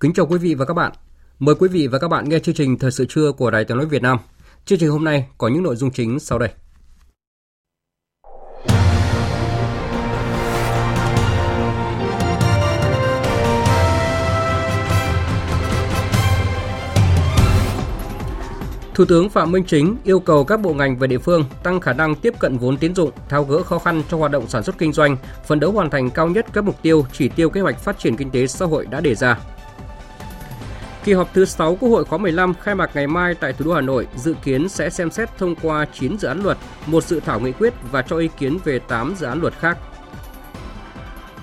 [0.00, 0.92] Kính chào quý vị và các bạn.
[1.38, 3.76] Mời quý vị và các bạn nghe chương trình Thời sự trưa của Đài Tiếng
[3.76, 4.18] nói Việt Nam.
[4.64, 6.48] Chương trình hôm nay có những nội dung chính sau đây.
[18.94, 21.92] Thủ tướng Phạm Minh Chính yêu cầu các bộ ngành và địa phương tăng khả
[21.92, 24.78] năng tiếp cận vốn tín dụng, tháo gỡ khó khăn cho hoạt động sản xuất
[24.78, 27.78] kinh doanh, phấn đấu hoàn thành cao nhất các mục tiêu, chỉ tiêu kế hoạch
[27.78, 29.38] phát triển kinh tế xã hội đã đề ra.
[31.04, 33.72] Kỳ họp thứ 6 Quốc hội khóa 15 khai mạc ngày mai tại thủ đô
[33.72, 37.20] Hà Nội dự kiến sẽ xem xét thông qua 9 dự án luật, một dự
[37.20, 39.78] thảo nghị quyết và cho ý kiến về 8 dự án luật khác.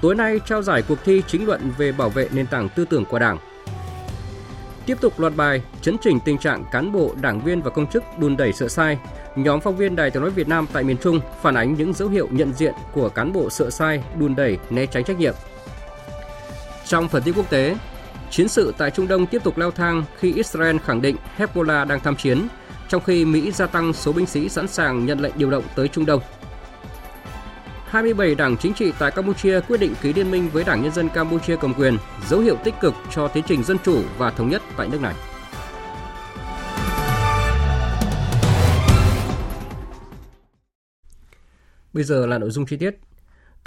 [0.01, 3.05] Tối nay trao giải cuộc thi chính luận về bảo vệ nền tảng tư tưởng
[3.05, 3.37] của Đảng.
[4.85, 8.03] Tiếp tục loạt bài chấn chỉnh tình trạng cán bộ, đảng viên và công chức
[8.19, 8.97] đùn đẩy sợ sai.
[9.35, 12.09] Nhóm phóng viên Đài Tiếng nói Việt Nam tại miền Trung phản ánh những dấu
[12.09, 15.33] hiệu nhận diện của cán bộ sợ sai, đùn đẩy, né tránh trách nhiệm.
[16.85, 17.75] Trong phần tin quốc tế,
[18.31, 21.99] Chiến sự tại Trung Đông tiếp tục leo thang khi Israel khẳng định Hezbollah đang
[21.99, 22.47] tham chiến,
[22.89, 25.87] trong khi Mỹ gia tăng số binh sĩ sẵn sàng nhận lệnh điều động tới
[25.87, 26.21] Trung Đông.
[27.85, 31.09] 27 đảng chính trị tại Campuchia quyết định ký liên minh với Đảng Nhân dân
[31.09, 34.61] Campuchia cầm quyền, dấu hiệu tích cực cho tiến trình dân chủ và thống nhất
[34.77, 35.13] tại nước này.
[41.93, 43.06] Bây giờ là nội dung chi tiết.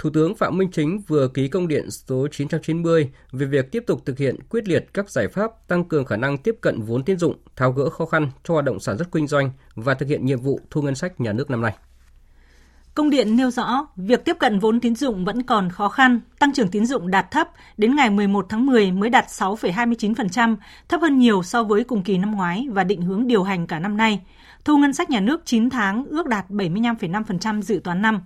[0.01, 4.01] Thủ tướng Phạm Minh Chính vừa ký công điện số 990 về việc tiếp tục
[4.05, 7.17] thực hiện quyết liệt các giải pháp tăng cường khả năng tiếp cận vốn tín
[7.17, 10.25] dụng, tháo gỡ khó khăn cho hoạt động sản xuất kinh doanh và thực hiện
[10.25, 11.73] nhiệm vụ thu ngân sách nhà nước năm nay.
[12.93, 16.53] Công điện nêu rõ, việc tiếp cận vốn tín dụng vẫn còn khó khăn, tăng
[16.53, 20.55] trưởng tín dụng đạt thấp, đến ngày 11 tháng 10 mới đạt 6,29%,
[20.89, 23.79] thấp hơn nhiều so với cùng kỳ năm ngoái và định hướng điều hành cả
[23.79, 24.21] năm nay.
[24.65, 28.21] Thu ngân sách nhà nước 9 tháng ước đạt 75,5% dự toán năm.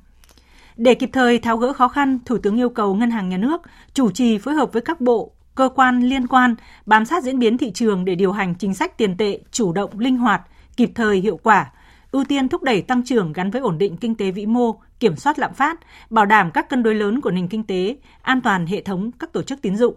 [0.78, 3.62] Để kịp thời tháo gỡ khó khăn, Thủ tướng yêu cầu Ngân hàng Nhà nước
[3.94, 6.56] chủ trì phối hợp với các bộ, cơ quan liên quan
[6.86, 10.00] bám sát diễn biến thị trường để điều hành chính sách tiền tệ chủ động,
[10.00, 10.42] linh hoạt,
[10.78, 11.72] kịp thời, hiệu quả,
[12.12, 15.16] ưu tiên thúc đẩy tăng trưởng gắn với ổn định kinh tế vĩ mô, kiểm
[15.16, 18.68] soát lạm phát, bảo đảm các cân đối lớn của nền kinh tế, an toàn
[18.68, 19.96] hệ thống các tổ chức tín dụng.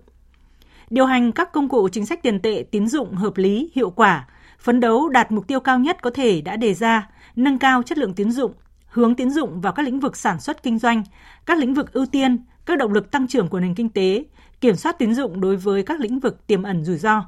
[0.90, 4.26] Điều hành các công cụ chính sách tiền tệ tín dụng hợp lý, hiệu quả,
[4.58, 7.98] phấn đấu đạt mục tiêu cao nhất có thể đã đề ra, nâng cao chất
[7.98, 8.52] lượng tín dụng,
[8.88, 11.02] hướng tín dụng vào các lĩnh vực sản xuất kinh doanh,
[11.46, 14.24] các lĩnh vực ưu tiên, các động lực tăng trưởng của nền kinh tế,
[14.60, 17.24] kiểm soát tín dụng đối với các lĩnh vực tiềm ẩn rủi ro.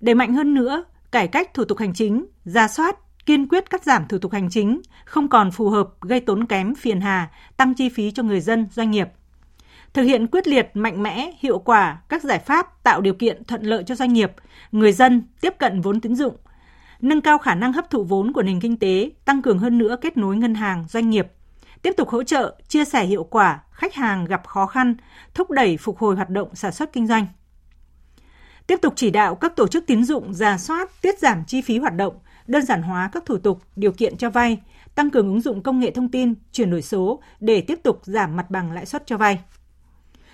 [0.00, 2.96] Để mạnh hơn nữa, cải cách thủ tục hành chính, ra soát,
[3.26, 6.74] kiên quyết cắt giảm thủ tục hành chính không còn phù hợp gây tốn kém
[6.74, 9.08] phiền hà, tăng chi phí cho người dân, doanh nghiệp.
[9.94, 13.62] Thực hiện quyết liệt, mạnh mẽ, hiệu quả các giải pháp tạo điều kiện thuận
[13.62, 14.32] lợi cho doanh nghiệp,
[14.72, 16.36] người dân tiếp cận vốn tín dụng,
[17.00, 19.96] nâng cao khả năng hấp thụ vốn của nền kinh tế, tăng cường hơn nữa
[20.00, 21.26] kết nối ngân hàng, doanh nghiệp,
[21.82, 24.96] tiếp tục hỗ trợ, chia sẻ hiệu quả khách hàng gặp khó khăn,
[25.34, 27.26] thúc đẩy phục hồi hoạt động sản xuất kinh doanh.
[28.66, 31.78] Tiếp tục chỉ đạo các tổ chức tín dụng giả soát, tiết giảm chi phí
[31.78, 32.14] hoạt động,
[32.46, 34.58] đơn giản hóa các thủ tục, điều kiện cho vay,
[34.94, 38.36] tăng cường ứng dụng công nghệ thông tin, chuyển đổi số để tiếp tục giảm
[38.36, 39.38] mặt bằng lãi suất cho vay.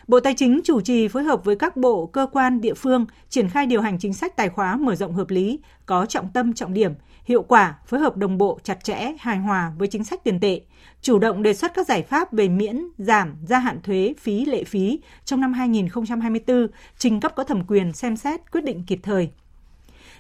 [0.09, 3.49] Bộ Tài chính chủ trì phối hợp với các bộ, cơ quan, địa phương triển
[3.49, 6.75] khai điều hành chính sách tài khóa mở rộng hợp lý, có trọng tâm trọng
[6.75, 6.93] điểm,
[7.25, 10.61] hiệu quả, phối hợp đồng bộ chặt chẽ, hài hòa với chính sách tiền tệ,
[11.03, 14.65] chủ động đề xuất các giải pháp về miễn, giảm, gia hạn thuế, phí, lệ
[14.65, 16.67] phí trong năm 2024,
[16.99, 19.31] trình cấp có thẩm quyền xem xét quyết định kịp thời.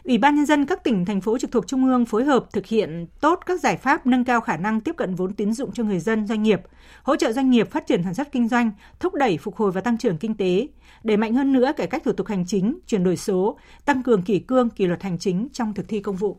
[0.04, 2.66] Ủy ban nhân dân các tỉnh thành phố trực thuộc trung ương phối hợp thực
[2.66, 5.84] hiện tốt các giải pháp nâng cao khả năng tiếp cận vốn tín dụng cho
[5.84, 6.60] người dân doanh nghiệp,
[7.02, 8.70] hỗ trợ doanh nghiệp phát triển sản xuất kinh doanh,
[9.00, 10.68] thúc đẩy phục hồi và tăng trưởng kinh tế,
[11.02, 14.22] đẩy mạnh hơn nữa cải cách thủ tục hành chính, chuyển đổi số, tăng cường
[14.22, 16.36] kỷ cương kỷ luật hành chính trong thực thi công vụ.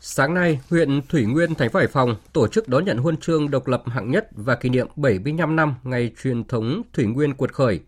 [0.00, 3.50] Sáng nay, huyện Thủy Nguyên, thành phố Hải Phòng tổ chức đón nhận huân chương
[3.50, 7.52] độc lập hạng nhất và kỷ niệm 75 năm ngày truyền thống Thủy Nguyên cuột
[7.52, 7.80] khởi.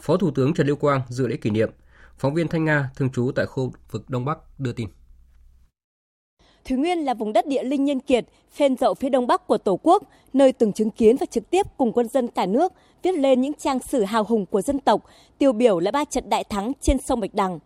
[0.00, 1.70] Phó Thủ tướng Trần Lưu Quang dự lễ kỷ niệm.
[2.18, 4.88] Phóng viên Thanh Nga thường trú tại khu vực Đông Bắc đưa tin.
[6.64, 9.58] Thủy Nguyên là vùng đất địa linh nhân kiệt, phên dậu phía đông bắc của
[9.58, 12.72] Tổ quốc, nơi từng chứng kiến và trực tiếp cùng quân dân cả nước
[13.02, 15.04] viết lên những trang sử hào hùng của dân tộc,
[15.38, 17.58] tiêu biểu là ba trận đại thắng trên sông Bạch Đằng.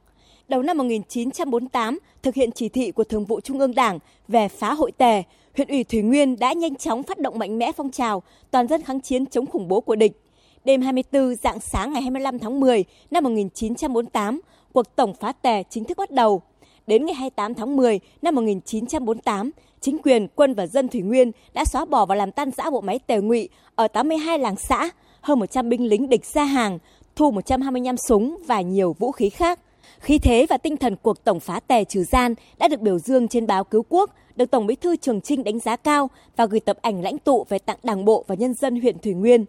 [0.48, 4.74] Đầu năm 1948, thực hiện chỉ thị của Thường vụ Trung ương Đảng về phá
[4.74, 5.22] hội tề,
[5.56, 8.82] huyện ủy Thủy Nguyên đã nhanh chóng phát động mạnh mẽ phong trào toàn dân
[8.82, 10.20] kháng chiến chống khủng bố của địch.
[10.64, 14.40] Đêm 24 dạng sáng ngày 25 tháng 10 năm 1948,
[14.72, 16.42] cuộc tổng phá tè chính thức bắt đầu.
[16.86, 19.50] Đến ngày 28 tháng 10 năm 1948,
[19.80, 22.80] chính quyền, quân và dân Thủy Nguyên đã xóa bỏ và làm tan rã bộ
[22.80, 26.78] máy tề ngụy ở 82 làng xã, hơn 100 binh lính địch ra hàng,
[27.16, 29.60] thu 125 súng và nhiều vũ khí khác.
[29.98, 33.28] Khí thế và tinh thần cuộc tổng phá tè trừ gian đã được biểu dương
[33.28, 36.60] trên báo Cứu Quốc, được Tổng Bí thư Trường Trinh đánh giá cao và gửi
[36.60, 39.44] tập ảnh lãnh tụ về tặng Đảng bộ và nhân dân huyện Thủy Nguyên.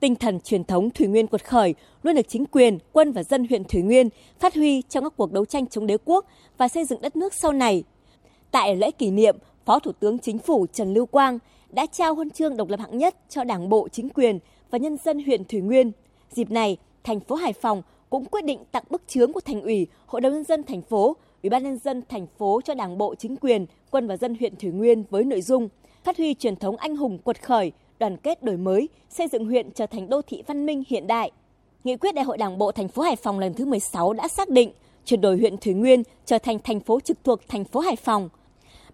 [0.00, 3.46] Tinh thần truyền thống Thủy Nguyên quật khởi luôn được chính quyền, quân và dân
[3.48, 4.08] huyện Thủy Nguyên
[4.38, 6.24] phát huy trong các cuộc đấu tranh chống đế quốc
[6.58, 7.84] và xây dựng đất nước sau này.
[8.50, 11.38] Tại lễ kỷ niệm, Phó Thủ tướng Chính phủ Trần Lưu Quang
[11.70, 14.38] đã trao huân chương độc lập hạng nhất cho Đảng bộ, chính quyền
[14.70, 15.92] và nhân dân huyện Thủy Nguyên.
[16.30, 19.86] Dịp này, thành phố Hải Phòng cũng quyết định tặng bức chướng của thành ủy,
[20.06, 23.14] hội đồng nhân dân thành phố, ủy ban nhân dân thành phố cho Đảng bộ,
[23.14, 25.68] chính quyền, quân và dân huyện Thủy Nguyên với nội dung
[26.04, 29.70] phát huy truyền thống anh hùng quật khởi, đoàn kết đổi mới, xây dựng huyện
[29.70, 31.30] trở thành đô thị văn minh hiện đại.
[31.84, 34.48] Nghị quyết Đại hội Đảng bộ thành phố Hải Phòng lần thứ 16 đã xác
[34.48, 34.72] định
[35.04, 38.28] chuyển đổi huyện Thủy Nguyên trở thành thành phố trực thuộc thành phố Hải Phòng.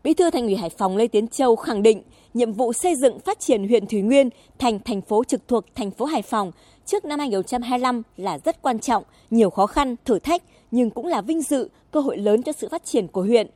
[0.05, 2.03] Bí thư Thành ủy Hải Phòng Lê Tiến Châu khẳng định
[2.35, 5.91] nhiệm vụ xây dựng phát triển huyện Thủy Nguyên thành thành phố trực thuộc thành
[5.91, 6.53] phố Hải Phòng
[6.87, 11.21] trước năm 2025 là rất quan trọng, nhiều khó khăn, thử thách nhưng cũng là
[11.21, 13.51] vinh dự, cơ hội lớn cho sự phát triển của huyện.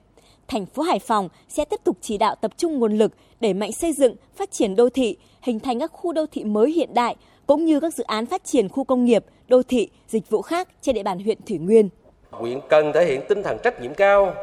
[0.49, 3.73] Thành phố Hải Phòng sẽ tiếp tục chỉ đạo tập trung nguồn lực để mạnh
[3.73, 7.17] xây dựng, phát triển đô thị, hình thành các khu đô thị mới hiện đại
[7.47, 10.69] cũng như các dự án phát triển khu công nghiệp, đô thị, dịch vụ khác
[10.83, 11.89] trên địa bàn huyện Thủy Nguyên.
[12.31, 14.35] Huyện cần thể hiện tinh thần trách nhiệm cao,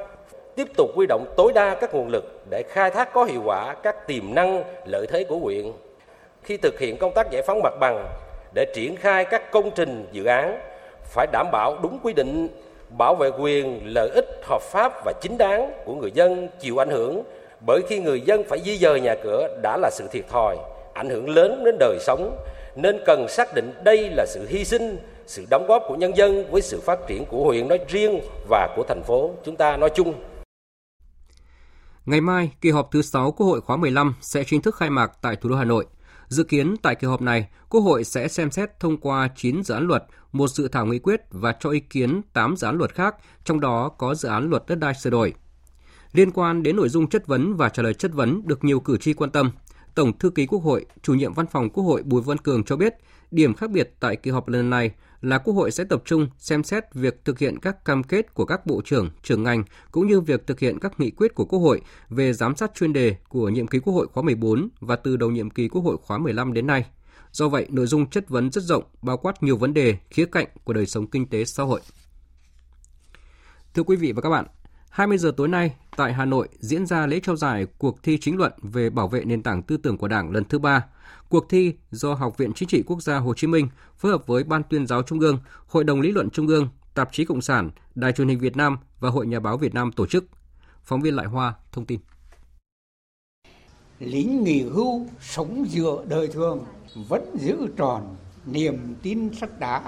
[0.55, 3.75] tiếp tục huy động tối đa các nguồn lực để khai thác có hiệu quả
[3.83, 5.71] các tiềm năng, lợi thế của huyện.
[6.43, 8.07] Khi thực hiện công tác giải phóng mặt bằng
[8.53, 10.59] để triển khai các công trình dự án
[11.03, 12.47] phải đảm bảo đúng quy định
[12.97, 16.89] bảo vệ quyền lợi ích hợp pháp và chính đáng của người dân chịu ảnh
[16.89, 17.23] hưởng
[17.65, 20.57] bởi khi người dân phải di dời nhà cửa đã là sự thiệt thòi
[20.93, 22.37] ảnh hưởng lớn đến đời sống
[22.75, 24.97] nên cần xác định đây là sự hy sinh
[25.27, 28.19] sự đóng góp của nhân dân với sự phát triển của huyện nói riêng
[28.49, 30.13] và của thành phố chúng ta nói chung
[32.05, 35.11] Ngày mai, kỳ họp thứ 6 Quốc hội khóa 15 sẽ chính thức khai mạc
[35.21, 35.85] tại thủ đô Hà Nội.
[36.27, 39.73] Dự kiến tại kỳ họp này, Quốc hội sẽ xem xét thông qua 9 dự
[39.73, 42.93] án luật, một dự thảo nghị quyết và cho ý kiến 8 dự án luật
[42.93, 45.33] khác, trong đó có dự án luật đất đai sửa đổi.
[46.13, 48.97] Liên quan đến nội dung chất vấn và trả lời chất vấn được nhiều cử
[48.97, 49.51] tri quan tâm,
[49.95, 52.75] Tổng thư ký Quốc hội, chủ nhiệm văn phòng Quốc hội Bùi Văn Cường cho
[52.75, 52.93] biết,
[53.31, 56.63] điểm khác biệt tại kỳ họp lần này là Quốc hội sẽ tập trung xem
[56.63, 60.21] xét việc thực hiện các cam kết của các bộ trưởng, trưởng ngành cũng như
[60.21, 63.49] việc thực hiện các nghị quyết của Quốc hội về giám sát chuyên đề của
[63.49, 66.53] nhiệm kỳ Quốc hội khóa 14 và từ đầu nhiệm kỳ Quốc hội khóa 15
[66.53, 66.85] đến nay.
[67.31, 70.47] Do vậy, nội dung chất vấn rất rộng, bao quát nhiều vấn đề, khía cạnh
[70.63, 71.81] của đời sống kinh tế xã hội.
[73.73, 74.45] Thưa quý vị và các bạn,
[74.95, 78.37] 20 giờ tối nay tại Hà Nội diễn ra lễ trao giải cuộc thi chính
[78.37, 80.85] luận về bảo vệ nền tảng tư tưởng của Đảng lần thứ ba.
[81.29, 84.43] Cuộc thi do Học viện Chính trị Quốc gia Hồ Chí Minh phối hợp với
[84.43, 87.69] Ban tuyên giáo Trung ương, Hội đồng lý luận Trung ương, Tạp chí Cộng sản,
[87.95, 90.25] Đài truyền hình Việt Nam và Hội Nhà báo Việt Nam tổ chức.
[90.83, 91.99] Phóng viên Lại Hoa thông tin.
[93.99, 96.65] Lính nghỉ hưu sống dựa đời thường
[97.07, 98.15] vẫn giữ tròn
[98.45, 99.81] niềm tin sắt đá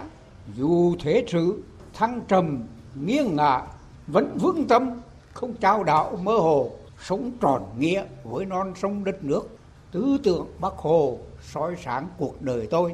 [0.57, 2.63] dù thế sự thăng trầm
[2.95, 3.61] nghiêng ngả
[4.07, 4.89] vẫn vững tâm
[5.33, 6.71] không trao đảo mơ hồ
[7.01, 9.57] sống tròn nghĩa với non sông đất nước
[9.91, 12.93] tư tưởng bác hồ soi sáng cuộc đời tôi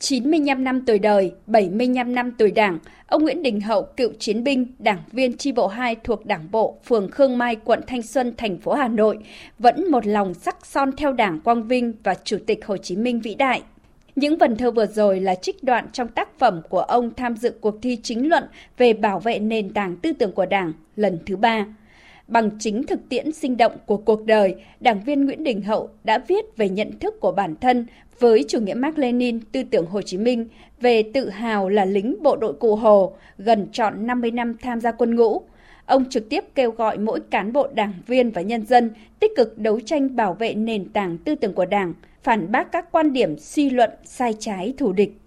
[0.00, 4.66] 95 năm tuổi đời, 75 năm tuổi đảng, ông Nguyễn Đình Hậu, cựu chiến binh,
[4.78, 8.58] đảng viên chi bộ 2 thuộc Đảng bộ, phường Khương Mai, quận Thanh Xuân, thành
[8.58, 9.18] phố Hà Nội,
[9.58, 13.20] vẫn một lòng sắc son theo Đảng Quang Vinh và Chủ tịch Hồ Chí Minh
[13.20, 13.62] vĩ đại.
[14.18, 17.54] Những vần thơ vừa rồi là trích đoạn trong tác phẩm của ông tham dự
[17.60, 18.44] cuộc thi chính luận
[18.78, 21.66] về bảo vệ nền tảng tư tưởng của Đảng lần thứ ba.
[22.28, 26.18] Bằng chính thực tiễn sinh động của cuộc đời, đảng viên Nguyễn Đình Hậu đã
[26.28, 27.86] viết về nhận thức của bản thân
[28.18, 30.48] với chủ nghĩa Mark Lenin, tư tưởng Hồ Chí Minh
[30.80, 34.92] về tự hào là lính bộ đội cụ Hồ, gần trọn 50 năm tham gia
[34.92, 35.42] quân ngũ.
[35.86, 39.58] Ông trực tiếp kêu gọi mỗi cán bộ đảng viên và nhân dân tích cực
[39.58, 41.94] đấu tranh bảo vệ nền tảng tư tưởng của Đảng,
[42.28, 45.20] phản bác các quan điểm suy luận sai trái thù địch.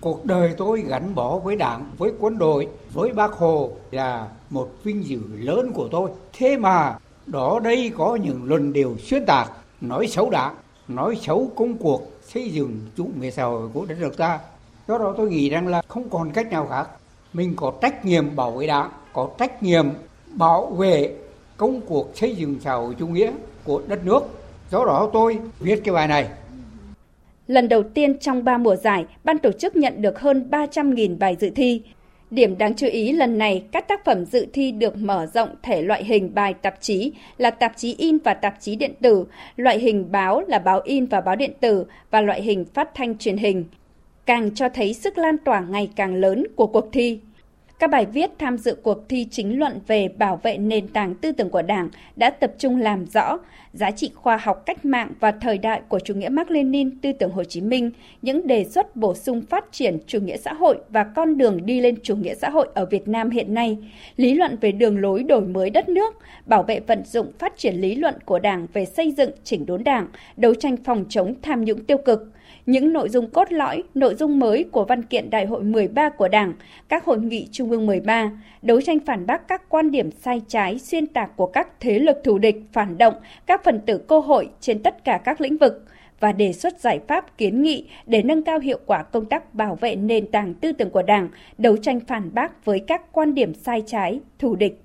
[0.00, 4.68] Cuộc đời tôi gắn bó với Đảng, với quân đội, với Bác Hồ là một
[4.84, 6.10] vinh dự lớn của tôi.
[6.32, 10.54] Thế mà đó đây có những luận điều xuyên tạc, nói xấu Đảng,
[10.88, 14.38] nói xấu công cuộc xây dựng chủ nghĩa xã hội của đất nước ta.
[14.88, 16.88] Do đó tôi nghĩ rằng là không còn cách nào khác.
[17.32, 19.86] Mình có trách nhiệm bảo vệ Đảng, có trách nhiệm
[20.26, 21.16] bảo vệ
[21.56, 23.32] công cuộc xây dựng xã hội chủ nghĩa
[23.64, 24.20] của đất nước.
[24.70, 26.28] Do đó tôi viết cái bài này.
[27.46, 31.36] Lần đầu tiên trong 3 mùa giải, ban tổ chức nhận được hơn 300.000 bài
[31.40, 31.82] dự thi.
[32.30, 35.82] Điểm đáng chú ý lần này, các tác phẩm dự thi được mở rộng thể
[35.82, 39.24] loại hình bài tạp chí là tạp chí in và tạp chí điện tử,
[39.56, 43.18] loại hình báo là báo in và báo điện tử và loại hình phát thanh
[43.18, 43.64] truyền hình.
[44.26, 47.18] Càng cho thấy sức lan tỏa ngày càng lớn của cuộc thi.
[47.78, 51.32] Các bài viết tham dự cuộc thi chính luận về bảo vệ nền tảng tư
[51.32, 53.38] tưởng của Đảng đã tập trung làm rõ
[53.72, 57.12] giá trị khoa học cách mạng và thời đại của chủ nghĩa Mark Lenin, tư
[57.12, 57.90] tưởng Hồ Chí Minh,
[58.22, 61.80] những đề xuất bổ sung phát triển chủ nghĩa xã hội và con đường đi
[61.80, 63.78] lên chủ nghĩa xã hội ở Việt Nam hiện nay,
[64.16, 66.14] lý luận về đường lối đổi mới đất nước,
[66.46, 69.84] bảo vệ vận dụng phát triển lý luận của Đảng về xây dựng chỉnh đốn
[69.84, 72.32] Đảng, đấu tranh phòng chống tham nhũng tiêu cực,
[72.66, 76.28] những nội dung cốt lõi, nội dung mới của văn kiện Đại hội 13 của
[76.28, 76.52] Đảng,
[76.88, 78.30] các hội nghị Trung ương 13,
[78.62, 82.16] đấu tranh phản bác các quan điểm sai trái, xuyên tạc của các thế lực
[82.24, 83.14] thù địch, phản động,
[83.46, 85.84] các phần tử cơ hội trên tất cả các lĩnh vực
[86.20, 89.74] và đề xuất giải pháp kiến nghị để nâng cao hiệu quả công tác bảo
[89.74, 93.54] vệ nền tảng tư tưởng của Đảng, đấu tranh phản bác với các quan điểm
[93.54, 94.82] sai trái, thù địch.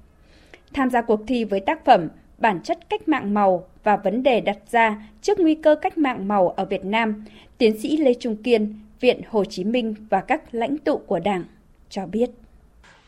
[0.73, 2.09] Tham gia cuộc thi với tác phẩm
[2.41, 6.27] Bản chất cách mạng màu và vấn đề đặt ra trước nguy cơ cách mạng
[6.27, 7.25] màu ở Việt Nam,
[7.57, 11.43] tiến sĩ Lê Trung Kiên, Viện Hồ Chí Minh và các lãnh tụ của Đảng
[11.89, 12.29] cho biết.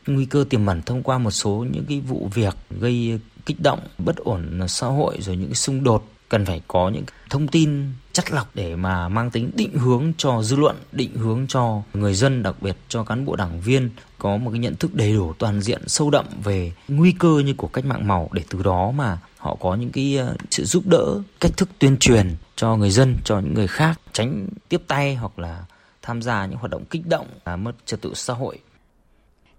[0.06, 3.80] Nguy cơ tiềm ẩn thông qua một số những cái vụ việc gây kích động,
[3.98, 8.32] bất ổn xã hội rồi những xung đột cần phải có những thông tin chất
[8.32, 12.42] lọc để mà mang tính định hướng cho dư luận, định hướng cho người dân,
[12.42, 15.60] đặc biệt cho cán bộ đảng viên có một cái nhận thức đầy đủ toàn
[15.60, 19.18] diện sâu đậm về nguy cơ như của cách mạng màu để từ đó mà
[19.38, 23.16] họ có những cái ờ, sự giúp đỡ, cách thức tuyên truyền cho người dân,
[23.24, 25.64] cho những người khác tránh tiếp tay hoặc là
[26.02, 28.58] tham gia những hoạt động kích động, à, mất trật tự xã hội.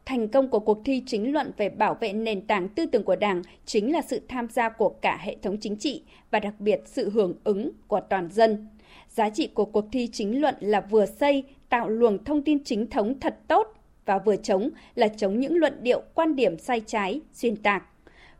[0.05, 3.15] Thành công của cuộc thi chính luận về bảo vệ nền tảng tư tưởng của
[3.15, 6.81] Đảng chính là sự tham gia của cả hệ thống chính trị và đặc biệt
[6.85, 8.67] sự hưởng ứng của toàn dân.
[9.09, 12.89] Giá trị của cuộc thi chính luận là vừa xây, tạo luồng thông tin chính
[12.89, 13.67] thống thật tốt
[14.05, 17.83] và vừa chống là chống những luận điệu, quan điểm sai trái, xuyên tạc.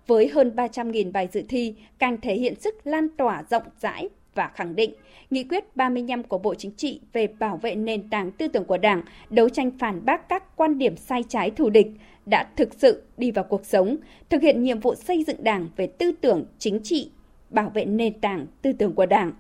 [0.08, 4.52] Với hơn 300.000 bài dự thi, càng thể hiện sức lan tỏa rộng rãi và
[4.56, 4.94] khẳng định
[5.36, 8.78] Nghị quyết 35 của Bộ Chính trị về bảo vệ nền tảng tư tưởng của
[8.78, 11.88] Đảng, đấu tranh phản bác các quan điểm sai trái thù địch
[12.26, 13.98] đã thực sự đi vào cuộc sống,
[14.30, 17.12] thực hiện nhiệm vụ xây dựng Đảng về tư tưởng chính trị,
[17.50, 19.32] bảo vệ nền tảng tư tưởng của Đảng.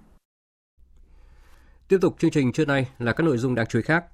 [1.87, 4.05] Tiếp tục chương trình trưa nay là các nội dung đáng chú ý khác.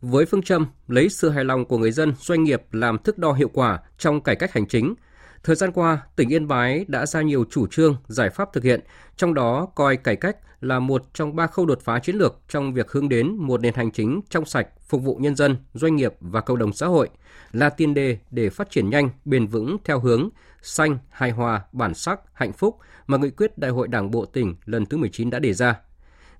[0.00, 3.32] Với phương châm lấy sự hài lòng của người dân, doanh nghiệp làm thước đo
[3.32, 4.94] hiệu quả trong cải cách hành chính,
[5.42, 8.80] Thời gian qua, tỉnh Yên Bái đã ra nhiều chủ trương, giải pháp thực hiện,
[9.16, 12.74] trong đó coi cải cách là một trong ba khâu đột phá chiến lược trong
[12.74, 16.14] việc hướng đến một nền hành chính trong sạch, phục vụ nhân dân, doanh nghiệp
[16.20, 17.08] và cộng đồng xã hội,
[17.52, 20.28] là tiền đề để phát triển nhanh, bền vững theo hướng
[20.62, 24.56] xanh, hài hòa, bản sắc, hạnh phúc mà nghị quyết Đại hội Đảng bộ tỉnh
[24.64, 25.80] lần thứ 19 đã đề ra.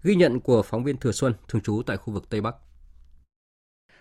[0.02, 2.54] Ghi nhận của phóng viên Thừa Xuân, thường trú tại khu vực Tây Bắc.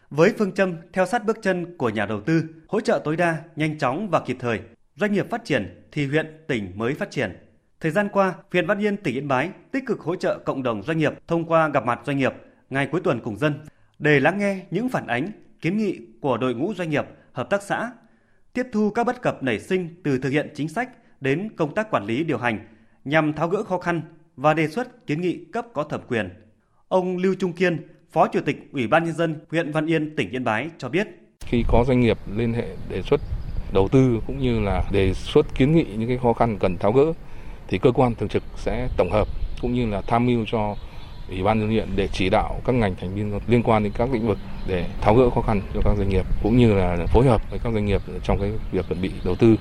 [0.10, 3.44] Với phương châm theo sát bước chân của nhà đầu tư, hỗ trợ tối đa,
[3.56, 4.60] nhanh chóng và kịp thời,
[4.96, 7.38] doanh nghiệp phát triển thì huyện, tỉnh mới phát triển.
[7.80, 10.84] Thời gian qua, huyện Văn Yên, tỉnh Yên Bái tích cực hỗ trợ cộng đồng
[10.84, 12.34] doanh nghiệp thông qua gặp mặt doanh nghiệp
[12.70, 13.54] ngày cuối tuần cùng dân
[14.00, 17.64] để lắng nghe những phản ánh, kiến nghị của đội ngũ doanh nghiệp, hợp tác
[17.64, 17.92] xã,
[18.54, 20.90] tiếp thu các bất cập nảy sinh từ thực hiện chính sách
[21.22, 22.68] đến công tác quản lý điều hành
[23.06, 24.02] nhằm tháo gỡ khó khăn
[24.36, 26.30] và đề xuất kiến nghị cấp có thẩm quyền.
[26.88, 30.30] Ông Lưu Trung Kiên, Phó Chủ tịch Ủy ban nhân dân huyện Văn Yên, tỉnh
[30.30, 31.08] Yên Bái cho biết:
[31.40, 33.22] Khi có doanh nghiệp liên hệ đề xuất
[33.76, 36.92] đầu tư cũng như là đề xuất kiến nghị những cái khó khăn cần tháo
[36.92, 37.14] gỡ
[37.68, 39.28] thì cơ quan thường trực sẽ tổng hợp
[39.62, 40.76] cũng như là tham mưu cho
[41.30, 44.10] ủy ban nhân huyện để chỉ đạo các ngành thành viên liên quan đến các
[44.14, 47.26] lĩnh vực để tháo gỡ khó khăn cho các doanh nghiệp cũng như là phối
[47.26, 49.56] hợp với các doanh nghiệp trong cái việc chuẩn bị đầu tư.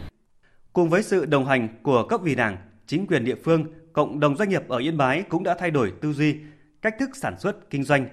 [0.73, 2.57] Cùng với sự đồng hành của cấp ủy Đảng,
[2.87, 5.93] chính quyền địa phương, cộng đồng doanh nghiệp ở Yên Bái cũng đã thay đổi
[6.01, 6.37] tư duy,
[6.83, 8.09] cách thức sản xuất, kinh doanh,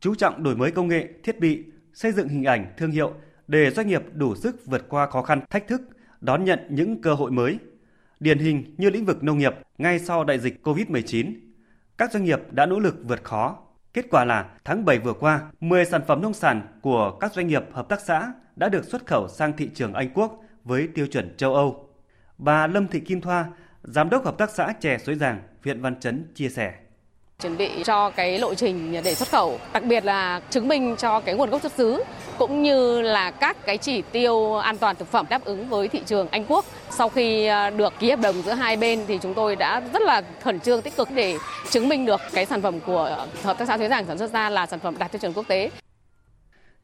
[0.00, 3.12] chú trọng đổi mới công nghệ, thiết bị, xây dựng hình ảnh, thương hiệu
[3.48, 5.82] để doanh nghiệp đủ sức vượt qua khó khăn, thách thức,
[6.20, 7.58] đón nhận những cơ hội mới.
[8.20, 11.34] Điển hình như lĩnh vực nông nghiệp ngay sau đại dịch COVID-19,
[11.98, 13.58] các doanh nghiệp đã nỗ lực vượt khó.
[13.92, 17.46] Kết quả là tháng 7 vừa qua, 10 sản phẩm nông sản của các doanh
[17.46, 21.06] nghiệp hợp tác xã đã được xuất khẩu sang thị trường Anh Quốc với tiêu
[21.06, 21.88] chuẩn châu Âu.
[22.38, 23.46] Bà Lâm Thị Kim Thoa,
[23.82, 26.74] Giám đốc Hợp tác xã chè Suối Giàng, huyện Văn Chấn chia sẻ
[27.44, 31.20] chuẩn bị cho cái lộ trình để xuất khẩu, đặc biệt là chứng minh cho
[31.20, 32.02] cái nguồn gốc xuất xứ
[32.38, 36.02] cũng như là các cái chỉ tiêu an toàn thực phẩm đáp ứng với thị
[36.06, 36.64] trường Anh Quốc.
[36.90, 40.02] Sau khi ờ, được ký hợp đồng giữa hai bên thì chúng tôi đã rất
[40.02, 41.38] là khẩn trương tích cực để
[41.70, 44.50] chứng minh được cái sản phẩm của hợp tác xã Thuế Giảng sản xuất ra
[44.50, 45.70] là sản phẩm đạt tiêu chuẩn quốc tế.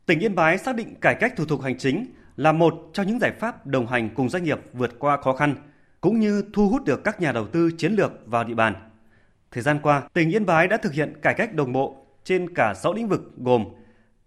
[0.06, 3.18] Tỉnh Yên Bái xác định cải cách thủ tục hành chính là một trong những
[3.20, 5.54] giải pháp đồng hành cùng doanh nghiệp vượt qua khó khăn,
[6.00, 8.89] cũng như thu hút được các nhà đầu tư chiến lược vào địa bàn.
[9.50, 12.74] Thời gian qua, tỉnh Yên Bái đã thực hiện cải cách đồng bộ trên cả
[12.74, 13.64] 6 lĩnh vực gồm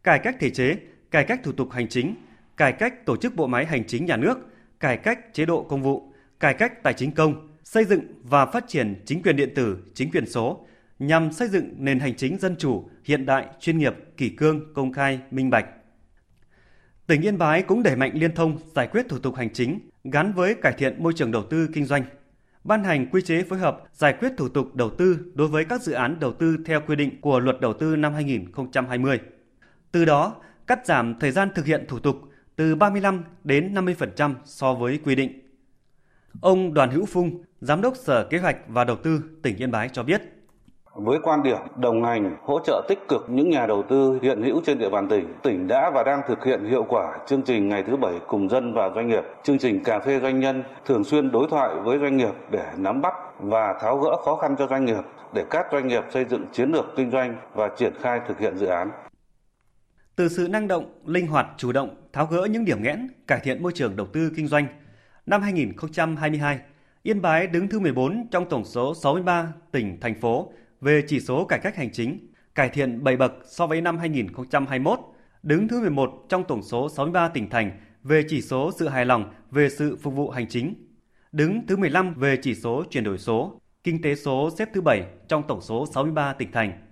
[0.03, 0.75] cải cách thể chế,
[1.11, 2.15] cải cách thủ tục hành chính,
[2.57, 4.39] cải cách tổ chức bộ máy hành chính nhà nước,
[4.79, 8.67] cải cách chế độ công vụ, cải cách tài chính công, xây dựng và phát
[8.67, 10.65] triển chính quyền điện tử, chính quyền số
[10.99, 14.93] nhằm xây dựng nền hành chính dân chủ, hiện đại, chuyên nghiệp, kỷ cương, công
[14.93, 15.65] khai, minh bạch.
[17.07, 20.33] Tỉnh Yên Bái cũng đẩy mạnh liên thông giải quyết thủ tục hành chính gắn
[20.33, 22.03] với cải thiện môi trường đầu tư kinh doanh,
[22.63, 25.81] ban hành quy chế phối hợp giải quyết thủ tục đầu tư đối với các
[25.81, 29.19] dự án đầu tư theo quy định của Luật Đầu tư năm 2020.
[29.91, 30.35] Từ đó,
[30.67, 32.21] cắt giảm thời gian thực hiện thủ tục
[32.55, 35.39] từ 35 đến 50% so với quy định.
[36.41, 39.89] Ông Đoàn Hữu Phung, Giám đốc Sở Kế hoạch và Đầu tư tỉnh Yên Bái
[39.93, 40.32] cho biết.
[40.95, 44.61] Với quan điểm đồng hành, hỗ trợ tích cực những nhà đầu tư hiện hữu
[44.65, 47.83] trên địa bàn tỉnh, tỉnh đã và đang thực hiện hiệu quả chương trình ngày
[47.87, 51.31] thứ bảy cùng dân và doanh nghiệp, chương trình cà phê doanh nhân, thường xuyên
[51.31, 54.85] đối thoại với doanh nghiệp để nắm bắt và tháo gỡ khó khăn cho doanh
[54.85, 58.39] nghiệp, để các doanh nghiệp xây dựng chiến lược kinh doanh và triển khai thực
[58.39, 58.91] hiện dự án.
[60.15, 63.63] Từ sự năng động, linh hoạt, chủ động, tháo gỡ những điểm nghẽn, cải thiện
[63.63, 64.65] môi trường đầu tư kinh doanh,
[65.25, 66.59] năm 2022,
[67.03, 70.51] Yên Bái đứng thứ 14 trong tổng số 63 tỉnh, thành phố
[70.83, 74.99] về chỉ số cải cách hành chính, cải thiện 7 bậc so với năm 2021,
[75.43, 77.71] đứng thứ 11 trong tổng số 63 tỉnh thành
[78.03, 80.73] về chỉ số sự hài lòng về sự phục vụ hành chính,
[81.31, 85.05] đứng thứ 15 về chỉ số chuyển đổi số, kinh tế số xếp thứ 7
[85.27, 86.82] trong tổng số 63 tỉnh thành.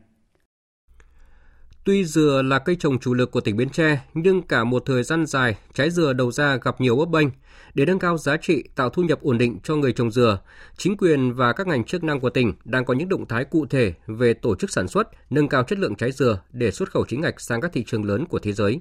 [1.83, 5.03] Tuy dừa là cây trồng chủ lực của tỉnh Bến Tre, nhưng cả một thời
[5.03, 7.27] gian dài, trái dừa đầu ra gặp nhiều bấp bênh.
[7.73, 10.39] Để nâng cao giá trị, tạo thu nhập ổn định cho người trồng dừa,
[10.77, 13.65] chính quyền và các ngành chức năng của tỉnh đang có những động thái cụ
[13.65, 17.05] thể về tổ chức sản xuất, nâng cao chất lượng trái dừa để xuất khẩu
[17.07, 18.79] chính ngạch sang các thị trường lớn của thế giới.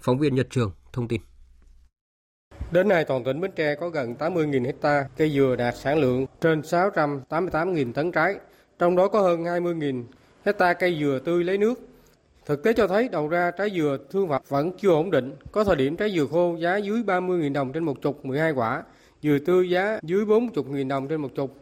[0.00, 1.20] Phóng viên Nhật Trường thông tin.
[2.70, 6.26] Đến nay, toàn tỉnh Bến Tre có gần 80.000 hecta cây dừa đạt sản lượng
[6.40, 8.34] trên 688.000 tấn trái,
[8.78, 10.04] trong đó có hơn 20.000
[10.44, 11.89] hecta cây dừa tươi lấy nước
[12.50, 15.64] Thực tế cho thấy đầu ra trái dừa thương phẩm vẫn chưa ổn định, có
[15.64, 18.82] thời điểm trái dừa khô giá dưới 30.000 đồng trên một chục 12 quả,
[19.22, 21.56] dừa tươi giá dưới 40.000 đồng trên một chục.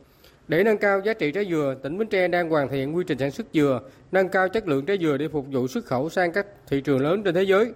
[0.48, 3.18] Để nâng cao giá trị trái dừa, tỉnh Bến Tre đang hoàn thiện quy trình
[3.18, 3.80] sản xuất dừa,
[4.12, 7.00] nâng cao chất lượng trái dừa để phục vụ xuất khẩu sang các thị trường
[7.00, 7.72] lớn trên thế giới.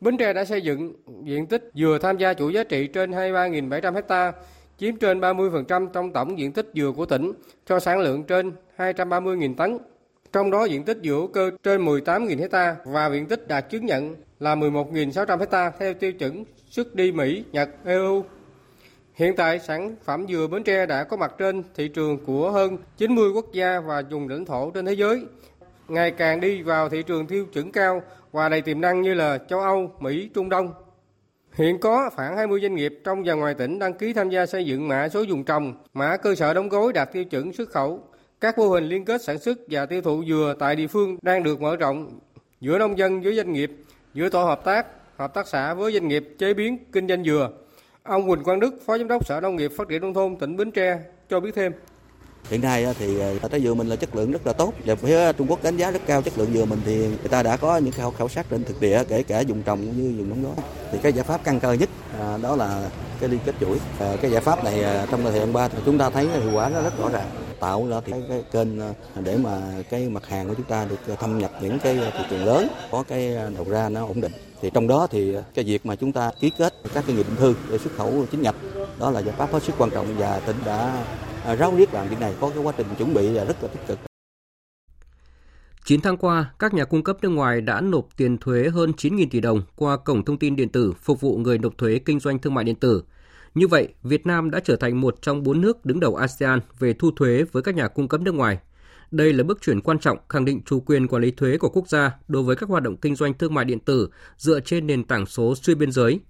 [0.00, 0.92] Bến Tre đã xây dựng
[1.24, 4.32] diện tích dừa tham gia chuỗi giá trị trên 23.700 ha,
[4.78, 7.32] chiếm trên 30% trong tổng diện tích dừa của tỉnh,
[7.66, 9.78] cho sản lượng trên 230.000 tấn.
[10.32, 14.16] Trong đó diện tích dừa cơ trên 18.000 hecta và diện tích đạt chứng nhận
[14.40, 18.24] là 11.600 hecta theo tiêu chuẩn xuất đi Mỹ, Nhật, EU.
[19.14, 22.78] Hiện tại, sản phẩm dừa Bến Tre đã có mặt trên thị trường của hơn
[22.96, 25.24] 90 quốc gia và vùng lãnh thổ trên thế giới.
[25.88, 29.38] Ngày càng đi vào thị trường tiêu chuẩn cao và đầy tiềm năng như là
[29.38, 30.72] châu Âu, Mỹ, Trung Đông.
[31.52, 34.66] Hiện có khoảng 20 doanh nghiệp trong và ngoài tỉnh đăng ký tham gia xây
[34.66, 38.02] dựng mã số dùng trồng, mã cơ sở đóng gói đạt tiêu chuẩn xuất khẩu
[38.40, 41.42] các mô hình liên kết sản xuất và tiêu thụ dừa tại địa phương đang
[41.42, 42.18] được mở rộng
[42.60, 43.72] giữa nông dân với doanh nghiệp,
[44.14, 47.50] giữa tổ hợp tác, hợp tác xã với doanh nghiệp chế biến kinh doanh dừa.
[48.02, 50.56] Ông Quỳnh Quang Đức, Phó Giám đốc Sở Nông nghiệp Phát triển Nông thôn tỉnh
[50.56, 50.98] Bến Tre
[51.30, 51.72] cho biết thêm.
[52.50, 54.94] Hiện nay ờ, thì ờ, trái dừa mình là chất lượng rất là tốt và
[54.94, 57.56] phía Trung Quốc đánh giá rất cao chất lượng dừa mình thì người ta đã
[57.56, 60.28] có những khảo khảo sát trên thực địa kể cả dùng trồng cũng như dùng
[60.28, 60.64] đóng gói.
[60.92, 63.78] Thì cái giải pháp căn cơ nhất ờ, đó là cái liên kết chuỗi.
[64.22, 66.82] Cái giải pháp này trong thời gian qua thì chúng ta thấy hiệu quả nó
[66.82, 68.94] rất rõ ràng tạo ra cái, cái kênh ờ,
[69.24, 72.10] để mà cái mặt hàng của chúng ta được ờ, thâm nhập những cái ờ,
[72.10, 75.64] thị trường lớn có cái đầu ra nó ổn định thì trong đó thì cái
[75.64, 78.42] việc mà chúng ta ký kết các cái nghị định thư để xuất khẩu chính
[78.42, 78.54] nhập
[78.98, 81.04] đó là giải pháp hết sức quan trọng và tỉnh đã
[81.58, 83.86] ráo riết làm việc này có cái quá trình chuẩn bị là rất là tích
[83.86, 83.98] cực
[85.88, 89.26] 9 tháng qua, các nhà cung cấp nước ngoài đã nộp tiền thuế hơn 9.000
[89.30, 92.38] tỷ đồng qua cổng thông tin điện tử phục vụ người nộp thuế kinh doanh
[92.38, 93.02] thương mại điện tử.
[93.58, 96.92] Như vậy, Việt Nam đã trở thành một trong bốn nước đứng đầu ASEAN về
[96.92, 98.58] thu thuế với các nhà cung cấp nước ngoài.
[99.10, 101.88] Đây là bước chuyển quan trọng khẳng định chủ quyền quản lý thuế của quốc
[101.88, 105.04] gia đối với các hoạt động kinh doanh thương mại điện tử dựa trên nền
[105.04, 106.20] tảng số xuyên biên giới.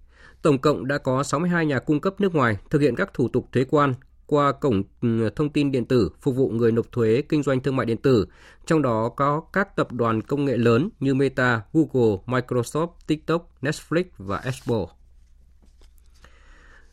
[0.42, 3.48] Tổng cộng đã có 62 nhà cung cấp nước ngoài thực hiện các thủ tục
[3.52, 3.94] thuế quan
[4.26, 7.76] qua cổng ừ, thông tin điện tử phục vụ người nộp thuế kinh doanh thương
[7.76, 8.26] mại điện tử,
[8.66, 14.04] trong đó có các tập đoàn công nghệ lớn như Meta, Google, Microsoft, TikTok, Netflix
[14.18, 14.97] và Apple.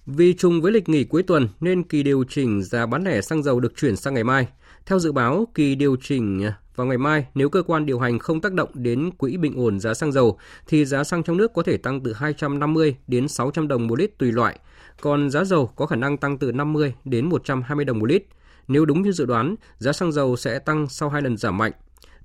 [0.06, 3.44] Vì trùng với lịch nghỉ cuối tuần nên kỳ điều chỉnh giá bán lẻ xăng
[3.44, 4.48] dầu được chuyển sang ngày mai.
[4.86, 8.41] Theo dự báo, kỳ điều chỉnh vào ngày mai nếu cơ quan điều hành không
[8.41, 10.38] tác động đến quỹ bình ổn giá xăng dầu
[10.68, 14.18] thì giá xăng trong nước có thể tăng từ 250 đến 600 đồng một lít
[14.18, 14.60] tùy loại,
[15.02, 18.24] còn giá dầu có khả năng tăng từ 50 đến 120 đồng một lít.
[18.68, 21.72] Nếu đúng như dự đoán, giá xăng dầu sẽ tăng sau hai lần giảm mạnh.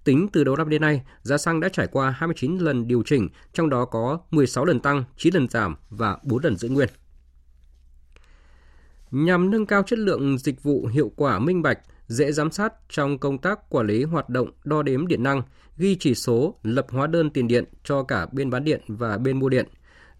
[0.05, 3.29] Tính từ đầu năm đến nay, giá xăng đã trải qua 29 lần điều chỉnh,
[3.53, 6.88] trong đó có 16 lần tăng, 9 lần giảm và 4 lần giữ nguyên.
[9.11, 13.18] Nhằm nâng cao chất lượng dịch vụ hiệu quả minh bạch, dễ giám sát trong
[13.18, 15.42] công tác quản lý hoạt động đo đếm điện năng,
[15.77, 19.38] ghi chỉ số, lập hóa đơn tiền điện cho cả bên bán điện và bên
[19.38, 19.66] mua điện.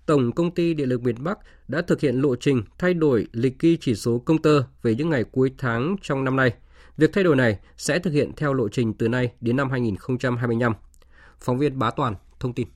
[0.07, 3.59] Tổng công ty Điện lực miền Bắc đã thực hiện lộ trình thay đổi lịch
[3.59, 6.53] ghi chỉ số công tơ về những ngày cuối tháng trong năm nay.
[6.97, 10.73] Việc thay đổi này sẽ thực hiện theo lộ trình từ nay đến năm 2025.
[11.41, 12.69] Phóng viên Bá Toàn thông tin.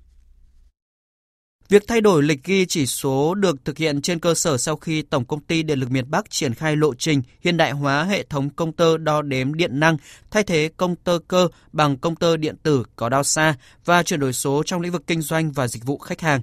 [1.68, 5.02] Việc thay đổi lịch ghi chỉ số được thực hiện trên cơ sở sau khi
[5.02, 8.22] Tổng công ty Điện lực miền Bắc triển khai lộ trình hiện đại hóa hệ
[8.22, 9.96] thống công tơ đo đếm điện năng,
[10.30, 14.20] thay thế công tơ cơ bằng công tơ điện tử có đo xa và chuyển
[14.20, 16.40] đổi số trong lĩnh vực kinh doanh và dịch vụ khách hàng.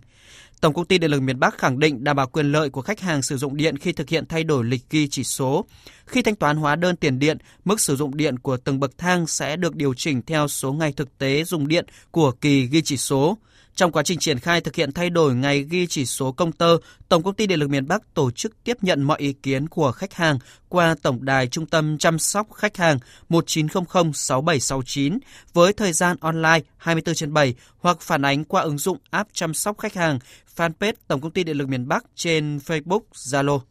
[0.62, 3.00] Tổng công ty Điện lực miền Bắc khẳng định đảm bảo quyền lợi của khách
[3.00, 5.66] hàng sử dụng điện khi thực hiện thay đổi lịch ghi chỉ số.
[6.06, 9.28] Khi thanh toán hóa đơn tiền điện, mức sử dụng điện của từng bậc thang
[9.28, 12.98] sẽ được điều chỉnh theo số ngày thực tế dùng điện của kỳ ghi chỉ
[12.98, 13.38] số.
[13.76, 16.78] Trong quá trình triển khai thực hiện thay đổi ngày ghi chỉ số công tơ,
[17.10, 19.92] Tổng công ty Điện lực miền Bắc tổ chức tiếp nhận mọi ý kiến của
[19.92, 25.20] khách hàng qua tổng đài trung tâm chăm sóc khách hàng 1900 6769
[25.54, 29.54] với thời gian online 24 trên 7 hoặc phản ánh qua ứng dụng app chăm
[29.54, 30.20] sóc khách hàng
[30.56, 33.71] fanpage Tổng công ty Điện lực miền Bắc trên Facebook, Zalo.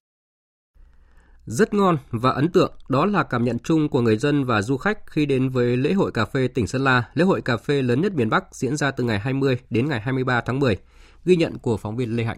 [1.47, 4.77] Rất ngon và ấn tượng đó là cảm nhận chung của người dân và du
[4.77, 7.83] khách khi đến với lễ hội cà phê tỉnh Sơn La, lễ hội cà phê
[7.83, 10.77] lớn nhất miền Bắc diễn ra từ ngày 20 đến ngày 23 tháng 10.
[11.25, 12.37] Ghi nhận của phóng viên Lê Hạnh.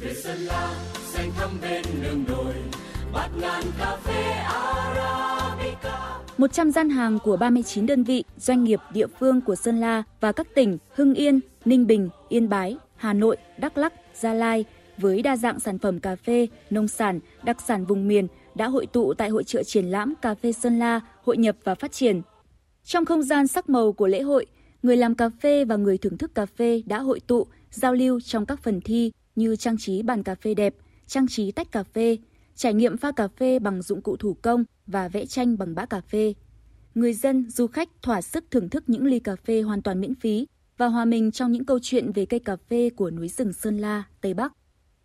[0.00, 2.54] Về Sơn La, xanh thăm bên đường đồi,
[3.12, 6.18] bát ngàn cà phê Arabica.
[6.38, 10.32] 100 gian hàng của 39 đơn vị, doanh nghiệp địa phương của Sơn La và
[10.32, 14.64] các tỉnh Hưng Yên, Ninh Bình, Yên Bái, Hà Nội, Đắk Lắk, Gia Lai–
[15.00, 18.86] với đa dạng sản phẩm cà phê, nông sản, đặc sản vùng miền đã hội
[18.86, 22.22] tụ tại hội trợ triển lãm Cà phê Sơn La, hội nhập và phát triển.
[22.84, 24.46] Trong không gian sắc màu của lễ hội,
[24.82, 28.20] người làm cà phê và người thưởng thức cà phê đã hội tụ, giao lưu
[28.20, 30.74] trong các phần thi như trang trí bàn cà phê đẹp,
[31.06, 32.16] trang trí tách cà phê,
[32.54, 35.86] trải nghiệm pha cà phê bằng dụng cụ thủ công và vẽ tranh bằng bã
[35.86, 36.34] cà phê.
[36.94, 40.14] Người dân, du khách thỏa sức thưởng thức những ly cà phê hoàn toàn miễn
[40.14, 40.46] phí
[40.78, 43.78] và hòa mình trong những câu chuyện về cây cà phê của núi rừng Sơn
[43.78, 44.52] La, Tây Bắc.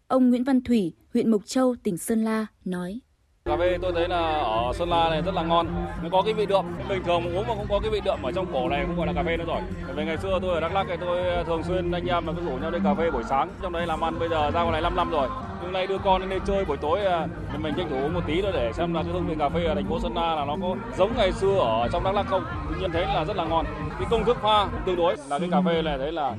[0.07, 2.99] Ông Nguyễn Văn Thủy, huyện Mộc Châu, tỉnh Sơn La nói.
[3.45, 5.67] Cà phê tôi thấy là ở Sơn La này rất là ngon,
[6.03, 6.65] nó có cái vị đượm.
[6.89, 9.07] Bình thường uống mà không có cái vị đượm ở trong cổ này cũng gọi
[9.07, 9.61] là cà phê nữa rồi.
[9.95, 12.33] Bởi ngày xưa tôi ở Đắk Lắk thì tôi ờ, thường xuyên anh em là
[12.33, 14.61] cứ rủ nhau đi cà phê buổi sáng, trong đấy làm ăn bây giờ ra
[14.61, 15.27] ngoài này 5 năm rồi.
[15.61, 18.21] Hôm nay đưa con lên chơi buổi tối ờ, thì mình tranh thủ uống một
[18.27, 20.35] tí nữa để xem là cái hương vị cà phê ở thành phố Sơn La
[20.35, 22.43] là nó có giống ngày xưa ở trong Đắk Lắk không.
[22.69, 23.65] Tuy nhiên thấy là rất là ngon.
[23.99, 26.35] Cái công thức pha tương đối là cái cà phê này thấy là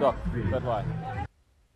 [0.00, 0.14] được,
[0.52, 0.82] tuyệt vời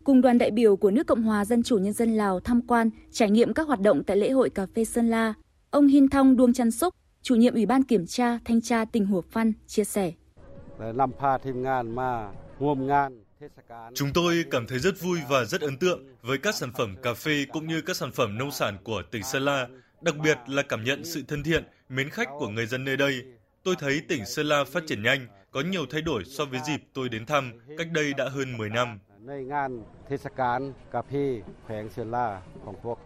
[0.05, 2.89] cùng đoàn đại biểu của nước Cộng hòa Dân chủ Nhân dân Lào tham quan,
[3.11, 5.33] trải nghiệm các hoạt động tại lễ hội cà phê Sơn La.
[5.69, 9.05] Ông Hin Thong Duong Chan Súc, chủ nhiệm Ủy ban Kiểm tra Thanh tra tỉnh
[9.05, 10.11] Hủa Phăn, chia sẻ.
[13.93, 17.13] Chúng tôi cảm thấy rất vui và rất ấn tượng với các sản phẩm cà
[17.13, 19.67] phê cũng như các sản phẩm nông sản của tỉnh Sơn La,
[20.01, 23.21] đặc biệt là cảm nhận sự thân thiện, mến khách của người dân nơi đây.
[23.63, 26.79] Tôi thấy tỉnh Sơn La phát triển nhanh, có nhiều thay đổi so với dịp
[26.93, 28.99] tôi đến thăm cách đây đã hơn 10 năm.
[29.26, 29.70] ในงาน
[30.06, 30.60] เทศกาล
[30.94, 31.12] กาแฟ
[31.62, 32.26] แขวงเซลา
[32.64, 32.98] ของพวก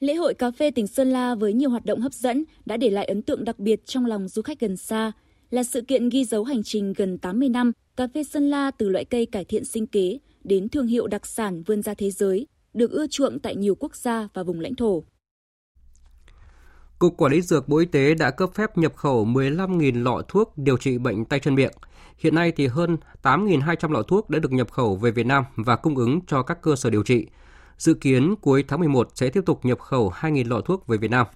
[0.00, 2.90] Lễ hội cà phê tỉnh Sơn La với nhiều hoạt động hấp dẫn đã để
[2.90, 5.12] lại ấn tượng đặc biệt trong lòng du khách gần xa,
[5.50, 8.88] là sự kiện ghi dấu hành trình gần 80 năm cà phê Sơn La từ
[8.88, 12.46] loại cây cải thiện sinh kế đến thương hiệu đặc sản vươn ra thế giới,
[12.74, 15.02] được ưa chuộng tại nhiều quốc gia và vùng lãnh thổ.
[17.05, 20.57] Cục Quản lý Dược Bộ Y tế đã cấp phép nhập khẩu 15.000 lọ thuốc
[20.57, 21.71] điều trị bệnh tay chân miệng.
[22.17, 25.75] Hiện nay thì hơn 8.200 lọ thuốc đã được nhập khẩu về Việt Nam và
[25.75, 27.27] cung ứng cho các cơ sở điều trị.
[27.77, 31.11] Dự kiến cuối tháng 11 sẽ tiếp tục nhập khẩu 2.000 lọ thuốc về Việt
[31.11, 31.27] Nam.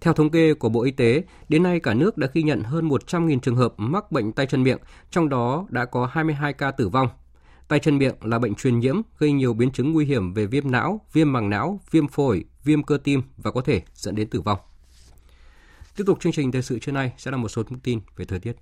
[0.00, 2.88] Theo thống kê của Bộ Y tế, đến nay cả nước đã ghi nhận hơn
[2.88, 4.78] 100.000 trường hợp mắc bệnh tay chân miệng,
[5.10, 7.08] trong đó đã có 22 ca tử vong.
[7.68, 10.70] Tay chân miệng là bệnh truyền nhiễm gây nhiều biến chứng nguy hiểm về viêm
[10.70, 14.40] não, viêm màng não, viêm phổi, viêm cơ tim và có thể dẫn đến tử
[14.40, 14.58] vong.
[15.98, 18.24] Tiếp tục chương trình thời sự trưa nay, sẽ là một số thông tin về
[18.24, 18.52] thời tiết.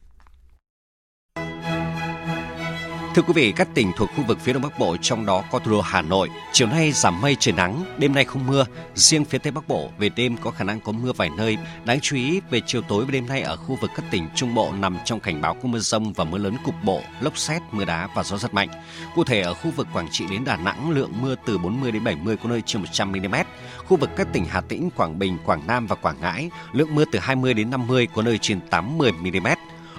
[3.16, 5.58] Thưa quý vị, các tỉnh thuộc khu vực phía Đông Bắc Bộ trong đó có
[5.58, 8.66] thủ đô Hà Nội, chiều nay giảm mây trời nắng, đêm nay không mưa.
[8.94, 11.56] Riêng phía Tây Bắc Bộ về đêm có khả năng có mưa vài nơi.
[11.84, 14.54] Đáng chú ý về chiều tối và đêm nay ở khu vực các tỉnh Trung
[14.54, 17.62] Bộ nằm trong cảnh báo có mưa rông và mưa lớn cục bộ, lốc xét,
[17.70, 18.68] mưa đá và gió giật mạnh.
[19.14, 22.04] Cụ thể ở khu vực Quảng Trị đến Đà Nẵng lượng mưa từ 40 đến
[22.04, 23.34] 70 có nơi trên 100 mm.
[23.76, 27.04] Khu vực các tỉnh Hà Tĩnh, Quảng Bình, Quảng Nam và Quảng Ngãi lượng mưa
[27.12, 29.48] từ 20 đến 50 có nơi trên 80 mm.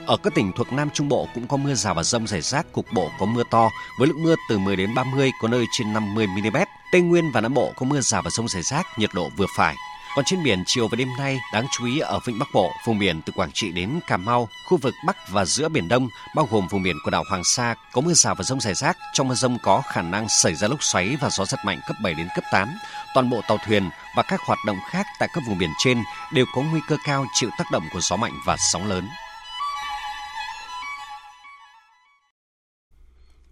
[0.08, 2.72] Ở các tỉnh thuộc Nam Trung Bộ cũng có mưa rào và rông rải rác,
[2.72, 5.94] cục bộ có mưa to với lượng mưa từ 10 đến 30, có nơi trên
[5.94, 6.58] 50 mm.
[6.92, 9.46] Tây Nguyên và Nam Bộ có mưa rào và rông rải rác, nhiệt độ vừa
[9.58, 9.76] phải.
[10.16, 13.00] Còn trên biển chiều và đêm nay, đáng chú ý ở vịnh Bắc Bộ, vùng
[13.00, 16.48] biển từ Quảng Trị đến Cà Mau, khu vực Bắc và giữa Biển Đông, bao
[16.52, 18.98] gồm vùng biển của đảo Hoàng Sa, có mưa rào và rông rải rác.
[19.14, 21.98] Trong mưa rông có khả năng xảy ra lốc xoáy và gió giật mạnh cấp
[22.04, 22.78] 7 đến cấp 8.
[23.14, 26.46] Toàn bộ tàu thuyền và các hoạt động khác tại các vùng biển trên đều
[26.56, 29.08] có nguy cơ cao chịu tác động của gió mạnh và sóng lớn.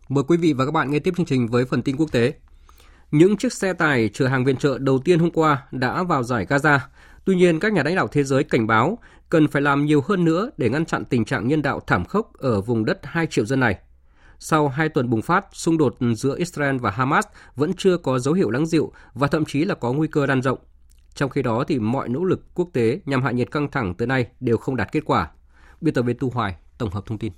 [0.10, 2.34] Mời quý vị và các bạn nghe tiếp chương trình với phần tin quốc tế.
[3.12, 6.46] Những chiếc xe tải chở hàng viện trợ đầu tiên hôm qua đã vào giải
[6.46, 6.80] Gaza.
[7.26, 8.98] Tuy nhiên, các nhà lãnh đạo thế giới cảnh báo
[9.30, 12.34] cần phải làm nhiều hơn nữa để ngăn chặn tình trạng nhân đạo thảm khốc
[12.38, 13.78] ở vùng đất 2 triệu dân này.
[14.40, 18.34] Sau hai tuần bùng phát, xung đột giữa Israel và Hamas vẫn chưa có dấu
[18.34, 20.60] hiệu lắng dịu và thậm chí là có nguy cơ lan rộng.
[21.16, 24.08] Trong khi đó, thì mọi nỗ lực quốc tế nhằm hạ nhiệt căng thẳng tới
[24.08, 25.32] nay đều không đạt kết quả.
[25.82, 27.32] Biên tập viên Tu Hoài tổng hợp thông tin.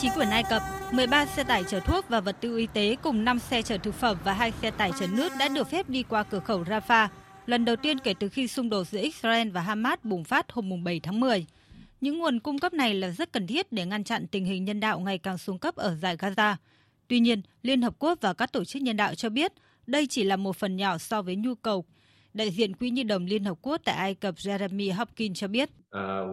[0.00, 3.24] Chính quyền Ai Cập, 13 xe tải chở thuốc và vật tư y tế cùng
[3.24, 6.02] 5 xe chở thực phẩm và 2 xe tải chở nước đã được phép đi
[6.02, 7.08] qua cửa khẩu Rafah,
[7.46, 10.84] lần đầu tiên kể từ khi xung đột giữa Israel và Hamas bùng phát hôm
[10.84, 11.46] 7 tháng 10.
[12.00, 14.80] Những nguồn cung cấp này là rất cần thiết để ngăn chặn tình hình nhân
[14.80, 16.54] đạo ngày càng xuống cấp ở giải Gaza.
[17.08, 19.52] Tuy nhiên, Liên Hợp Quốc và các tổ chức nhân đạo cho biết
[19.86, 21.84] đây chỉ là một phần nhỏ so với nhu cầu.
[22.34, 25.68] Đại diện Quỹ Nhi đồng Liên Hợp Quốc tại Ai Cập Jeremy Hopkins cho biết.
[25.68, 26.30] Uh,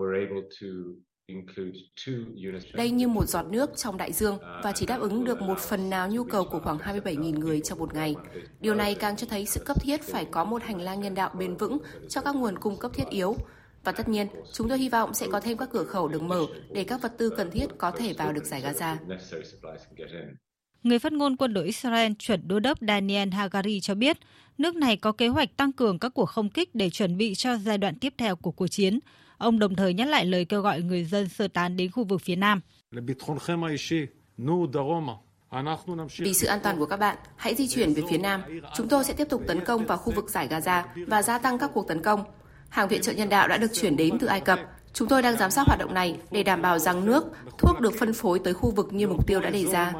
[2.73, 5.89] đây như một giọt nước trong đại dương và chỉ đáp ứng được một phần
[5.89, 8.15] nào nhu cầu của khoảng 27.000 người trong một ngày.
[8.59, 11.31] Điều này càng cho thấy sự cấp thiết phải có một hành lang nhân đạo
[11.39, 11.77] bền vững
[12.09, 13.35] cho các nguồn cung cấp thiết yếu.
[13.83, 16.45] Và tất nhiên, chúng tôi hy vọng sẽ có thêm các cửa khẩu được mở
[16.71, 18.95] để các vật tư cần thiết có thể vào được giải Gaza.
[20.83, 24.17] Người phát ngôn quân đội Israel chuẩn đô đốc Daniel Hagari cho biết,
[24.57, 27.57] nước này có kế hoạch tăng cường các cuộc không kích để chuẩn bị cho
[27.57, 28.99] giai đoạn tiếp theo của cuộc chiến.
[29.45, 32.21] Ông đồng thời nhắc lại lời kêu gọi người dân sơ tán đến khu vực
[32.21, 32.62] phía Nam.
[36.17, 38.41] Vì sự an toàn của các bạn, hãy di chuyển về phía Nam.
[38.75, 41.58] Chúng tôi sẽ tiếp tục tấn công vào khu vực giải Gaza và gia tăng
[41.60, 42.23] các cuộc tấn công.
[42.69, 44.60] Hàng viện trợ nhân đạo đã được chuyển đến từ Ai Cập.
[44.93, 47.25] Chúng tôi đang giám sát hoạt động này để đảm bảo rằng nước,
[47.58, 49.93] thuốc được phân phối tới khu vực như mục tiêu đã đề ra.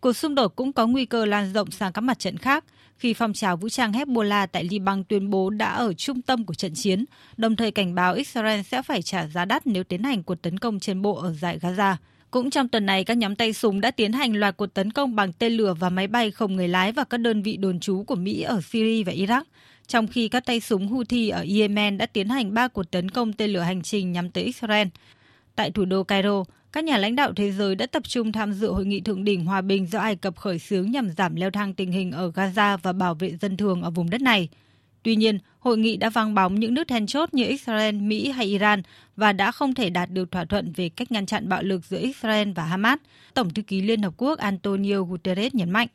[0.00, 2.64] Cuộc xung đột cũng có nguy cơ lan rộng sang các mặt trận khác
[2.98, 6.54] khi phong trào vũ trang Hezbollah tại Liban tuyên bố đã ở trung tâm của
[6.54, 7.04] trận chiến,
[7.36, 10.58] đồng thời cảnh báo Israel sẽ phải trả giá đắt nếu tiến hành cuộc tấn
[10.58, 11.94] công trên bộ ở giải Gaza.
[12.30, 15.16] Cũng trong tuần này, các nhóm tay súng đã tiến hành loạt cuộc tấn công
[15.16, 18.04] bằng tên lửa và máy bay không người lái vào các đơn vị đồn trú
[18.06, 19.42] của Mỹ ở Syria và Iraq,
[19.86, 23.32] trong khi các tay súng Houthi ở Yemen đã tiến hành ba cuộc tấn công
[23.32, 24.88] tên lửa hành trình nhắm tới Israel.
[25.54, 26.44] Tại thủ đô Cairo,
[26.78, 29.44] các nhà lãnh đạo thế giới đã tập trung tham dự hội nghị thượng đỉnh
[29.44, 32.78] hòa bình do Ai Cập khởi xướng nhằm giảm leo thang tình hình ở Gaza
[32.82, 34.48] và bảo vệ dân thường ở vùng đất này.
[35.02, 38.46] Tuy nhiên, hội nghị đã vang bóng những nước then chốt như Israel, Mỹ hay
[38.46, 38.82] Iran
[39.16, 41.98] và đã không thể đạt được thỏa thuận về cách ngăn chặn bạo lực giữa
[41.98, 42.98] Israel và Hamas.
[43.34, 45.88] Tổng thư ký Liên Hợp Quốc Antonio Guterres nhấn mạnh.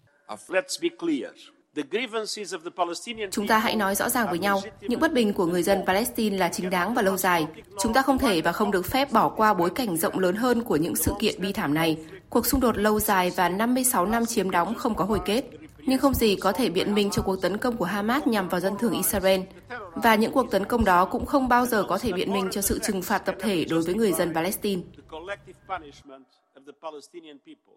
[3.31, 6.37] Chúng ta hãy nói rõ ràng với nhau, những bất bình của người dân Palestine
[6.37, 7.47] là chính đáng và lâu dài.
[7.79, 10.63] Chúng ta không thể và không được phép bỏ qua bối cảnh rộng lớn hơn
[10.63, 11.97] của những sự kiện bi thảm này.
[12.29, 15.43] Cuộc xung đột lâu dài và 56 năm chiếm đóng không có hồi kết.
[15.85, 18.61] Nhưng không gì có thể biện minh cho cuộc tấn công của Hamas nhằm vào
[18.61, 19.41] dân thường Israel.
[19.95, 22.61] Và những cuộc tấn công đó cũng không bao giờ có thể biện minh cho
[22.61, 24.81] sự trừng phạt tập thể đối với người dân Palestine.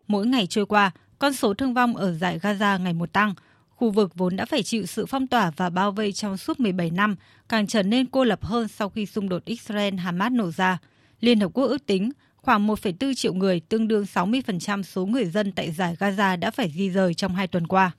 [0.06, 3.34] Mỗi ngày trôi qua, con số thương vong ở giải Gaza ngày một tăng–
[3.76, 6.90] Khu vực vốn đã phải chịu sự phong tỏa và bao vây trong suốt 17
[6.90, 7.16] năm,
[7.48, 10.78] càng trở nên cô lập hơn sau khi xung đột Israel-Hamas nổ ra.
[11.20, 15.52] Liên Hợp Quốc ước tính khoảng 1,4 triệu người, tương đương 60% số người dân
[15.52, 17.90] tại giải Gaza đã phải di rời trong hai tuần qua.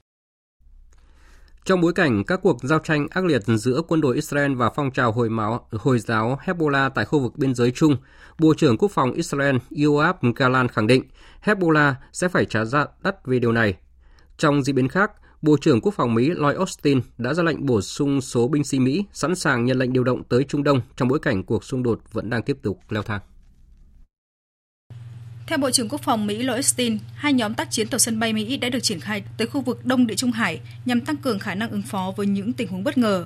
[1.65, 4.91] Trong bối cảnh các cuộc giao tranh ác liệt giữa quân đội Israel và phong
[4.91, 7.97] trào Hồi, máu, Hồi giáo Hezbollah tại khu vực biên giới chung,
[8.39, 11.03] Bộ trưởng Quốc phòng Israel Yoav Galan khẳng định
[11.43, 13.73] Hezbollah sẽ phải trả giá đắt về điều này.
[14.37, 17.81] Trong diễn biến khác, Bộ trưởng Quốc phòng Mỹ Lloyd Austin đã ra lệnh bổ
[17.81, 21.07] sung số binh sĩ Mỹ sẵn sàng nhận lệnh điều động tới Trung Đông trong
[21.07, 23.21] bối cảnh cuộc xung đột vẫn đang tiếp tục leo thang.
[25.47, 28.33] Theo Bộ trưởng Quốc phòng Mỹ Lloyd Austin, hai nhóm tác chiến tàu sân bay
[28.33, 31.39] Mỹ đã được triển khai tới khu vực Đông Địa Trung Hải nhằm tăng cường
[31.39, 33.25] khả năng ứng phó với những tình huống bất ngờ.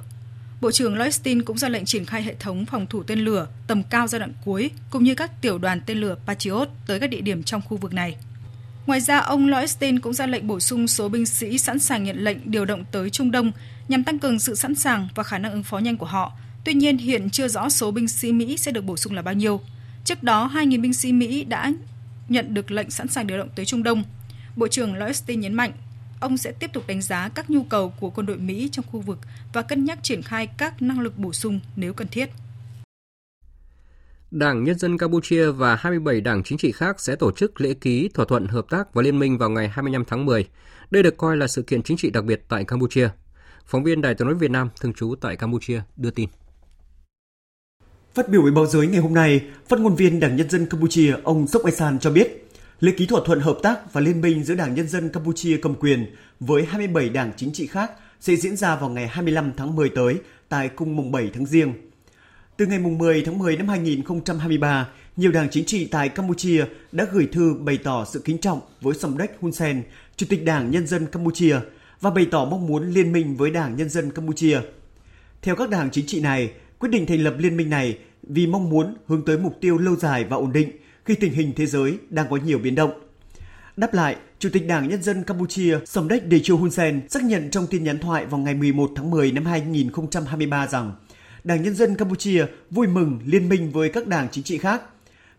[0.61, 3.47] Bộ trưởng Lloyd Austin cũng ra lệnh triển khai hệ thống phòng thủ tên lửa
[3.67, 7.09] tầm cao giai đoạn cuối cũng như các tiểu đoàn tên lửa Patriot tới các
[7.09, 8.17] địa điểm trong khu vực này.
[8.91, 12.23] Ngoài ra, ông Loesten cũng ra lệnh bổ sung số binh sĩ sẵn sàng nhận
[12.23, 13.51] lệnh điều động tới Trung Đông
[13.87, 16.31] nhằm tăng cường sự sẵn sàng và khả năng ứng phó nhanh của họ.
[16.63, 19.33] Tuy nhiên, hiện chưa rõ số binh sĩ Mỹ sẽ được bổ sung là bao
[19.33, 19.61] nhiêu.
[20.05, 21.73] Trước đó, 2.000 binh sĩ Mỹ đã
[22.29, 24.03] nhận được lệnh sẵn sàng điều động tới Trung Đông.
[24.55, 25.71] Bộ trưởng Loesten nhấn mạnh,
[26.19, 28.99] ông sẽ tiếp tục đánh giá các nhu cầu của quân đội Mỹ trong khu
[28.99, 29.19] vực
[29.53, 32.29] và cân nhắc triển khai các năng lực bổ sung nếu cần thiết.
[34.31, 38.09] Đảng Nhân dân Campuchia và 27 đảng chính trị khác sẽ tổ chức lễ ký
[38.13, 40.47] thỏa thuận hợp tác và liên minh vào ngày 25 tháng 10.
[40.91, 43.09] Đây được coi là sự kiện chính trị đặc biệt tại Campuchia.
[43.65, 46.29] Phóng viên Đài tiếng nói Việt Nam thường trú tại Campuchia đưa tin.
[48.13, 51.15] Phát biểu với báo giới ngày hôm nay, phát ngôn viên Đảng Nhân dân Campuchia
[51.23, 52.47] ông Sok Esan cho biết,
[52.79, 55.75] lễ ký thỏa thuận hợp tác và liên minh giữa Đảng Nhân dân Campuchia cầm
[55.75, 59.89] quyền với 27 đảng chính trị khác sẽ diễn ra vào ngày 25 tháng 10
[59.89, 60.15] tới
[60.49, 61.90] tại cung mùng 7 tháng Giêng.
[62.57, 67.05] Từ ngày mùng 10 tháng 10 năm 2023, nhiều đảng chính trị tại Campuchia đã
[67.11, 69.83] gửi thư bày tỏ sự kính trọng với Samdech Hun Sen,
[70.15, 71.55] Chủ tịch Đảng Nhân dân Campuchia
[72.01, 74.59] và bày tỏ mong muốn liên minh với Đảng Nhân dân Campuchia.
[75.41, 78.69] Theo các đảng chính trị này, quyết định thành lập liên minh này vì mong
[78.69, 80.71] muốn hướng tới mục tiêu lâu dài và ổn định
[81.05, 82.91] khi tình hình thế giới đang có nhiều biến động.
[83.77, 87.67] Đáp lại, Chủ tịch Đảng Nhân dân Campuchia Somdech Techo Hun Sen xác nhận trong
[87.67, 90.93] tin nhắn thoại vào ngày 11 tháng 10 năm 2023 rằng
[91.43, 94.81] Đảng Nhân dân Campuchia vui mừng liên minh với các đảng chính trị khác.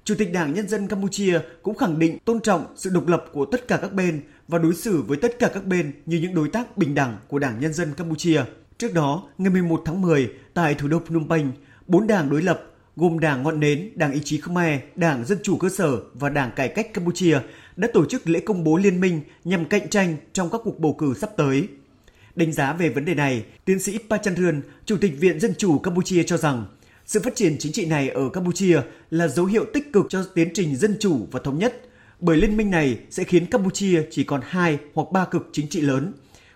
[0.04, 3.44] Chủ tịch Đảng Nhân dân Campuchia cũng khẳng định tôn trọng sự độc lập của
[3.44, 6.48] tất cả các bên và đối xử với tất cả các bên như những đối
[6.48, 8.42] tác bình đẳng của Đảng Nhân dân Campuchia.
[8.78, 11.52] Trước đó, ngày 11 tháng 10, tại thủ đô Phnom Penh,
[11.86, 12.62] bốn đảng đối lập
[12.96, 16.50] gồm Đảng Ngọn Nến, Đảng Ý chí Khmer, Đảng Dân chủ cơ sở và Đảng
[16.56, 17.38] Cải cách Campuchia
[17.76, 20.94] đã tổ chức lễ công bố liên minh nhằm cạnh tranh trong các cuộc bầu
[20.98, 21.68] cử sắp tới.
[22.34, 26.22] Đánh giá về vấn đề này, tiến sĩ Pachandran, Chủ tịch Viện Dân chủ Campuchia
[26.22, 26.66] cho rằng
[27.06, 30.48] sự phát triển chính trị này ở Campuchia là dấu hiệu tích cực cho tiến
[30.54, 31.80] trình dân chủ và thống nhất,
[32.20, 35.80] bởi liên minh này sẽ khiến Campuchia chỉ còn hai hoặc ba cực chính trị
[35.80, 36.12] lớn.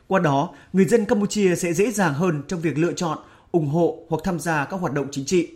[0.06, 3.18] Qua đó, người dân Campuchia sẽ dễ dàng hơn trong việc lựa chọn,
[3.52, 5.48] ủng hộ hoặc tham gia các hoạt động chính trị.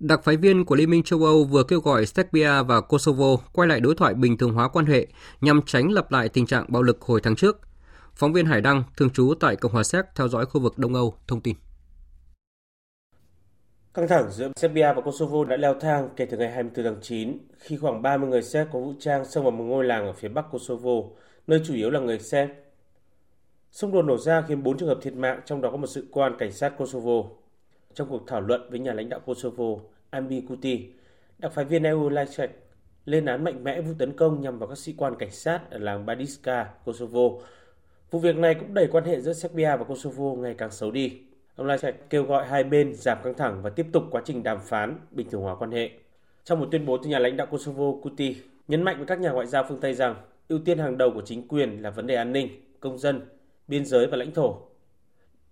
[0.00, 3.68] Đặc phái viên của Liên minh châu Âu vừa kêu gọi Serbia và Kosovo quay
[3.68, 5.06] lại đối thoại bình thường hóa quan hệ
[5.40, 7.69] nhằm tránh lặp lại tình trạng bạo lực hồi tháng trước.
[8.14, 10.94] Phóng viên Hải Đăng, thường trú tại Cộng hòa Séc theo dõi khu vực Đông
[10.94, 11.56] Âu, thông tin.
[13.94, 17.38] Căng thẳng giữa Serbia và Kosovo đã leo thang kể từ ngày 24 tháng 9
[17.58, 20.28] khi khoảng 30 người Séc có vũ trang xông vào một ngôi làng ở phía
[20.28, 20.90] bắc Kosovo,
[21.46, 22.48] nơi chủ yếu là người Séc.
[23.70, 26.00] Xung đột nổ ra khiến 4 trường hợp thiệt mạng, trong đó có một sĩ
[26.10, 27.30] quan cảnh sát Kosovo.
[27.94, 29.64] Trong cuộc thảo luận với nhà lãnh đạo Kosovo,
[30.10, 30.88] Ambi Kuti,
[31.38, 32.48] đặc phái viên EU Lajcek
[33.04, 35.78] lên án mạnh mẽ vụ tấn công nhằm vào các sĩ quan cảnh sát ở
[35.78, 37.20] làng Badiska, Kosovo.
[38.10, 41.20] Vụ việc này cũng đẩy quan hệ giữa Serbia và Kosovo ngày càng xấu đi.
[41.56, 44.58] Ông Lajcek kêu gọi hai bên giảm căng thẳng và tiếp tục quá trình đàm
[44.60, 45.90] phán bình thường hóa quan hệ.
[46.44, 48.36] Trong một tuyên bố từ nhà lãnh đạo Kosovo, Kuti
[48.68, 50.14] nhấn mạnh với các nhà ngoại giao phương Tây rằng
[50.48, 52.48] ưu tiên hàng đầu của chính quyền là vấn đề an ninh,
[52.80, 53.20] công dân,
[53.68, 54.58] biên giới và lãnh thổ.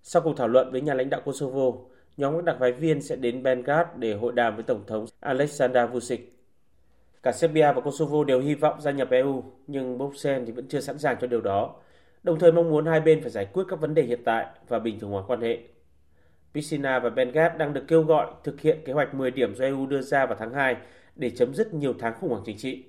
[0.03, 1.73] Sau cuộc thảo luận với nhà lãnh đạo Kosovo,
[2.17, 5.91] nhóm các đặc phái viên sẽ đến Belgrade để hội đàm với Tổng thống Alexander
[5.91, 6.33] Vucic.
[7.23, 10.81] Cả Serbia và Kosovo đều hy vọng gia nhập EU, nhưng Bruxelles thì vẫn chưa
[10.81, 11.75] sẵn sàng cho điều đó,
[12.23, 14.79] đồng thời mong muốn hai bên phải giải quyết các vấn đề hiện tại và
[14.79, 15.59] bình thường hóa quan hệ.
[16.55, 19.87] Pisina và Belgrade đang được kêu gọi thực hiện kế hoạch 10 điểm do EU
[19.87, 20.77] đưa ra vào tháng 2
[21.17, 22.85] để chấm dứt nhiều tháng khủng hoảng chính trị.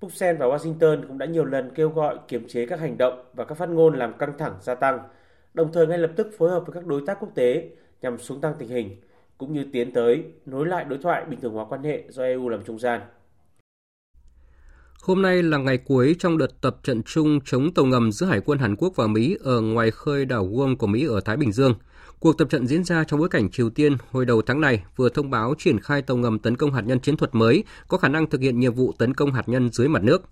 [0.00, 3.44] Bruxelles và Washington cũng đã nhiều lần kêu gọi kiềm chế các hành động và
[3.44, 4.98] các phát ngôn làm căng thẳng gia tăng,
[5.54, 7.70] đồng thời ngay lập tức phối hợp với các đối tác quốc tế
[8.02, 8.96] nhằm xuống tăng tình hình,
[9.38, 12.48] cũng như tiến tới nối lại đối thoại bình thường hóa quan hệ do EU
[12.48, 13.00] làm trung gian.
[15.02, 18.40] Hôm nay là ngày cuối trong đợt tập trận chung chống tàu ngầm giữa Hải
[18.40, 21.52] quân Hàn Quốc và Mỹ ở ngoài khơi đảo Guam của Mỹ ở Thái Bình
[21.52, 21.74] Dương.
[22.18, 25.08] Cuộc tập trận diễn ra trong bối cảnh Triều Tiên hồi đầu tháng này vừa
[25.08, 28.08] thông báo triển khai tàu ngầm tấn công hạt nhân chiến thuật mới có khả
[28.08, 30.22] năng thực hiện nhiệm vụ tấn công hạt nhân dưới mặt nước.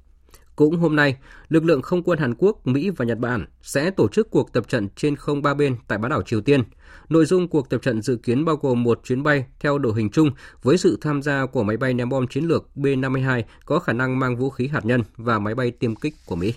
[0.59, 1.17] Cũng hôm nay,
[1.49, 4.69] lực lượng không quân Hàn Quốc, Mỹ và Nhật Bản sẽ tổ chức cuộc tập
[4.69, 6.63] trận trên không ba bên tại bán đảo Triều Tiên.
[7.09, 10.11] Nội dung cuộc tập trận dự kiến bao gồm một chuyến bay theo đội hình
[10.11, 10.31] chung
[10.63, 14.19] với sự tham gia của máy bay ném bom chiến lược B-52 có khả năng
[14.19, 16.55] mang vũ khí hạt nhân và máy bay tiêm kích của Mỹ.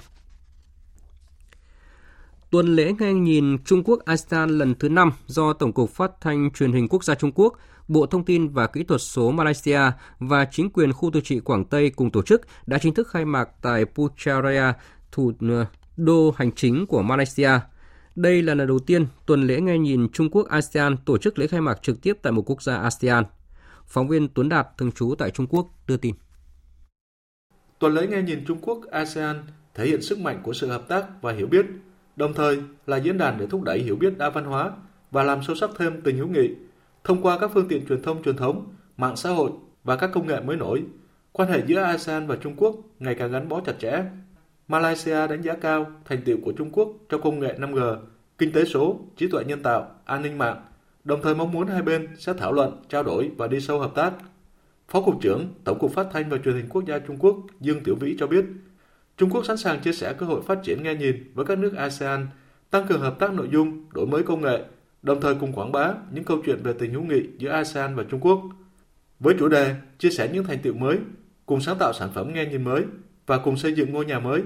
[2.51, 6.51] Tuần lễ nghe nhìn Trung Quốc ASEAN lần thứ 5 do Tổng cục Phát thanh
[6.51, 9.79] Truyền hình Quốc gia Trung Quốc, Bộ Thông tin và Kỹ thuật số Malaysia
[10.19, 13.25] và chính quyền khu tự trị Quảng Tây cùng tổ chức đã chính thức khai
[13.25, 14.73] mạc tại Putrajaya,
[15.11, 15.65] thủ ờ,
[15.97, 17.49] đô hành chính của Malaysia.
[18.15, 21.47] Đây là lần đầu tiên tuần lễ nghe nhìn Trung Quốc ASEAN tổ chức lễ
[21.47, 23.23] khai mạc trực tiếp tại một quốc gia ASEAN.
[23.87, 26.15] Phóng viên Tuấn Đạt thường trú tại Trung Quốc đưa tin.
[27.79, 29.43] Tuần lễ nghe nhìn Trung Quốc ASEAN
[29.75, 31.65] thể hiện sức mạnh của sự hợp tác và hiểu biết,
[32.21, 34.71] đồng thời là diễn đàn để thúc đẩy hiểu biết đa văn hóa
[35.11, 36.49] và làm sâu sắc thêm tình hữu nghị
[37.03, 39.51] thông qua các phương tiện truyền thông truyền thống, mạng xã hội
[39.83, 40.83] và các công nghệ mới nổi.
[41.31, 44.03] Quan hệ giữa ASEAN và Trung Quốc ngày càng gắn bó chặt chẽ.
[44.67, 47.97] Malaysia đánh giá cao thành tiệu của Trung Quốc trong công nghệ 5G,
[48.37, 50.61] kinh tế số, trí tuệ nhân tạo, an ninh mạng,
[51.03, 53.91] đồng thời mong muốn hai bên sẽ thảo luận, trao đổi và đi sâu hợp
[53.95, 54.11] tác.
[54.87, 57.83] Phó Cục trưởng Tổng cục Phát thanh và Truyền hình Quốc gia Trung Quốc Dương
[57.83, 58.45] Tiểu Vĩ cho biết,
[59.21, 61.75] Trung Quốc sẵn sàng chia sẻ cơ hội phát triển nghe nhìn với các nước
[61.75, 62.27] ASEAN,
[62.69, 64.63] tăng cường hợp tác nội dung, đổi mới công nghệ,
[65.01, 68.03] đồng thời cùng quảng bá những câu chuyện về tình hữu nghị giữa ASEAN và
[68.03, 68.41] Trung Quốc.
[69.19, 70.97] Với chủ đề chia sẻ những thành tựu mới,
[71.45, 72.83] cùng sáng tạo sản phẩm nghe nhìn mới
[73.27, 74.41] và cùng xây dựng ngôi nhà mới,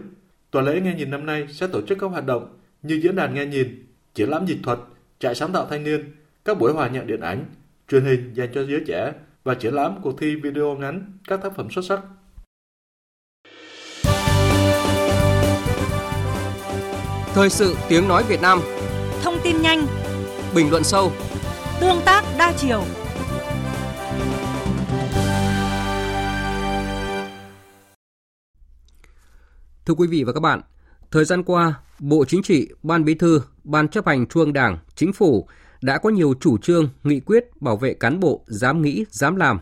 [0.52, 3.34] tuần lễ nghe nhìn năm nay sẽ tổ chức các hoạt động như diễn đàn
[3.34, 4.80] nghe nhìn, triển lãm dịch thuật,
[5.20, 6.16] trại sáng tạo thanh niên,
[6.46, 7.46] các buổi hòa nhạc điện ảnh,
[7.90, 9.14] truyền hình dành cho giới trẻ
[9.44, 12.02] và triển lãm cuộc thi video ngắn các tác phẩm xuất sắc.
[17.36, 18.62] Thời sự tiếng nói Việt Nam
[19.24, 19.88] Thông tin nhanh
[20.56, 21.12] Bình luận sâu
[21.82, 22.84] Tương tác đa chiều
[29.86, 30.62] Thưa quý vị và các bạn,
[31.12, 34.78] thời gian qua, Bộ Chính trị, Ban Bí thư, Ban chấp hành Trung ương Đảng,
[34.96, 35.48] Chính phủ
[35.82, 39.60] đã có nhiều chủ trương, nghị quyết bảo vệ cán bộ dám nghĩ, dám làm.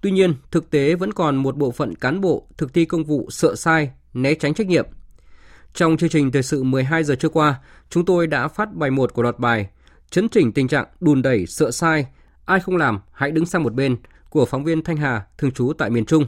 [0.00, 3.30] Tuy nhiên, thực tế vẫn còn một bộ phận cán bộ thực thi công vụ
[3.30, 4.86] sợ sai, né tránh trách nhiệm.
[5.76, 7.60] Trong chương trình thời sự 12 giờ trước qua,
[7.90, 9.68] chúng tôi đã phát bài 1 của loạt bài
[10.10, 12.06] Chấn chỉnh tình trạng đùn đẩy, sợ sai,
[12.44, 13.96] ai không làm hãy đứng sang một bên
[14.30, 16.26] của phóng viên Thanh Hà thường trú tại miền Trung.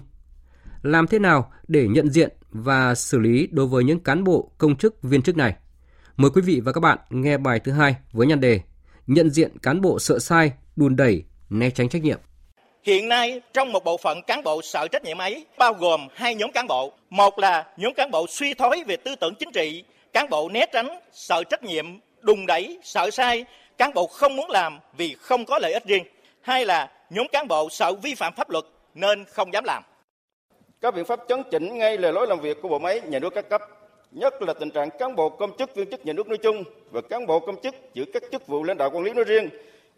[0.83, 4.77] Làm thế nào để nhận diện và xử lý đối với những cán bộ, công
[4.77, 5.57] chức, viên chức này?
[6.17, 8.61] Mời quý vị và các bạn nghe bài thứ hai với nhan đề
[9.07, 12.19] Nhận diện cán bộ sợ sai, đùn đẩy, né tránh trách nhiệm.
[12.83, 16.35] Hiện nay trong một bộ phận cán bộ sợ trách nhiệm ấy bao gồm hai
[16.35, 16.93] nhóm cán bộ.
[17.11, 20.67] Một là nhóm cán bộ suy thoái về tư tưởng chính trị, cán bộ né
[20.73, 21.87] tránh, sợ trách nhiệm,
[22.21, 23.45] đùng đẩy, sợ sai,
[23.79, 26.05] cán bộ không muốn làm vì không có lợi ích riêng.
[26.41, 28.65] Hai là nhóm cán bộ sợ vi phạm pháp luật
[28.95, 29.83] nên không dám làm.
[30.81, 33.35] Các biện pháp chấn chỉnh ngay lề lối làm việc của bộ máy nhà nước
[33.35, 33.63] các cấp,
[34.11, 37.01] nhất là tình trạng cán bộ công chức viên chức nhà nước nói chung và
[37.01, 39.49] cán bộ công chức giữ các chức vụ lãnh đạo quản lý nói riêng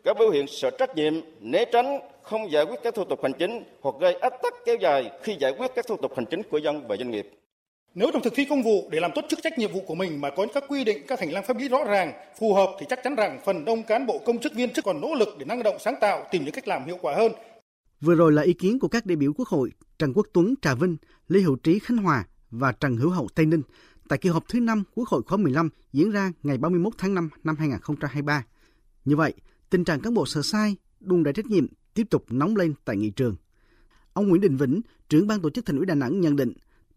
[0.05, 3.33] có biểu hiện sợ trách nhiệm, né tránh, không giải quyết các thủ tục hành
[3.39, 6.43] chính hoặc gây ách tắc kéo dài khi giải quyết các thủ tục hành chính
[6.51, 7.31] của dân và doanh nghiệp.
[7.95, 10.21] Nếu trong thực thi công vụ để làm tốt chức trách nhiệm vụ của mình
[10.21, 12.87] mà có các quy định, các hành lang pháp lý rõ ràng, phù hợp thì
[12.89, 15.45] chắc chắn rằng phần đông cán bộ công chức viên chức còn nỗ lực để
[15.45, 17.33] năng động sáng tạo, tìm những cách làm hiệu quả hơn.
[18.01, 20.75] Vừa rồi là ý kiến của các đại biểu Quốc hội Trần Quốc Tuấn Trà
[20.75, 20.97] Vinh,
[21.29, 23.63] Lê Hữu Trí Khánh Hòa và Trần Hữu Hậu Tây Ninh
[24.09, 27.31] tại kỳ họp thứ 5 Quốc hội khóa 15 diễn ra ngày 31 tháng 5
[27.45, 28.45] năm 2023.
[29.05, 29.35] Như vậy,
[29.71, 32.97] tình trạng cán bộ sợ sai, đùn đẩy trách nhiệm tiếp tục nóng lên tại
[32.97, 33.37] nghị trường.
[34.13, 36.53] Ông Nguyễn Đình Vĩnh, trưởng ban tổ chức Thành ủy Đà Nẵng nhận định,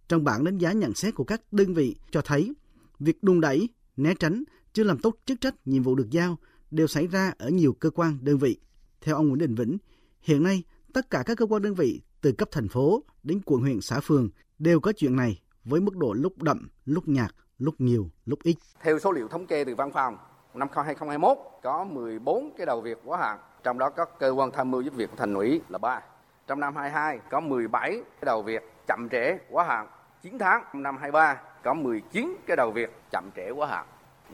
[0.07, 2.53] trong bản đánh giá nhận xét của các đơn vị cho thấy,
[2.99, 4.43] việc đùn đẩy, né tránh,
[4.73, 6.37] chưa làm tốt chức trách nhiệm vụ được giao
[6.71, 8.57] đều xảy ra ở nhiều cơ quan đơn vị.
[9.01, 9.77] Theo ông Nguyễn Đình Vĩnh,
[10.21, 10.63] hiện nay
[10.93, 13.99] tất cả các cơ quan đơn vị từ cấp thành phố đến quận huyện xã
[13.99, 18.39] phường đều có chuyện này với mức độ lúc đậm, lúc nhạt, lúc nhiều, lúc
[18.43, 18.55] ít.
[18.81, 20.17] Theo số liệu thống kê từ văn phòng,
[20.55, 24.71] năm 2021 có 14 cái đầu việc quá hạn, trong đó có cơ quan tham
[24.71, 26.01] mưu giúp việc của thành ủy là 3.
[26.47, 29.87] Trong năm 22 có 17 cái đầu việc chậm trễ quá hạn
[30.23, 30.63] 9 tháng.
[30.73, 33.85] Năm 23 có 19 cái đầu việc chậm trễ quá hạn.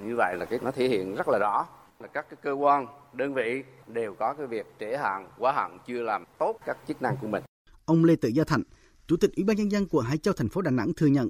[0.03, 1.65] Như vậy là cái nó thể hiện rất là rõ
[1.99, 5.77] là các cái cơ quan, đơn vị đều có cái việc trễ hạn, quá hạn
[5.87, 7.43] chưa làm tốt các chức năng của mình.
[7.85, 8.63] Ông Lê Tự Gia Thạnh,
[9.07, 11.29] Chủ tịch Ủy ban nhân dân quận Hải Châu thành phố Đà Nẵng thừa nhận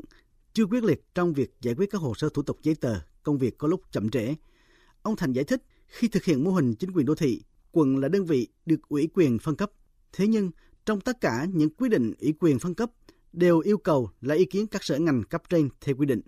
[0.53, 3.37] chưa quyết liệt trong việc giải quyết các hồ sơ thủ tục giấy tờ, công
[3.37, 4.35] việc có lúc chậm trễ.
[5.01, 7.41] Ông Thành giải thích khi thực hiện mô hình chính quyền đô thị,
[7.71, 9.71] quận là đơn vị được ủy quyền phân cấp.
[10.13, 10.51] Thế nhưng,
[10.85, 12.91] trong tất cả những quy định ủy quyền phân cấp
[13.33, 16.21] đều yêu cầu là ý kiến các sở ngành cấp trên theo quy định.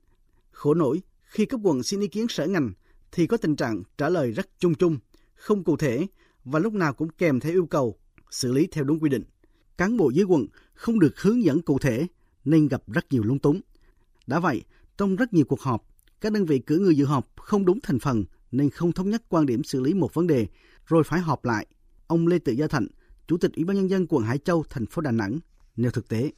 [0.52, 2.74] Khổ nổi, khi cấp quận xin ý kiến sở ngành
[3.12, 4.98] thì có tình trạng trả lời rất chung chung,
[5.36, 6.08] không cụ thể
[6.44, 7.98] và lúc nào cũng kèm theo yêu cầu
[8.32, 9.24] xử lý theo đúng quy định.
[9.78, 12.08] Cán bộ dưới quận không được hướng dẫn cụ thể
[12.46, 13.62] nên gặp rất nhiều lung túng.
[14.28, 14.64] Đã vậy,
[14.98, 15.88] trong rất nhiều cuộc họp,
[16.22, 19.22] các đơn vị cử người dự họp không đúng thành phần nên không thống nhất
[19.30, 20.48] quan điểm xử lý một vấn đề,
[20.86, 21.66] rồi phải họp lại.
[22.08, 22.88] Ông Lê Tự Gia Thạnh,
[23.28, 25.40] Chủ tịch Ủy ban nhân dân quận Hải Châu, thành phố Đà Nẵng
[25.76, 26.32] nêu thực tế.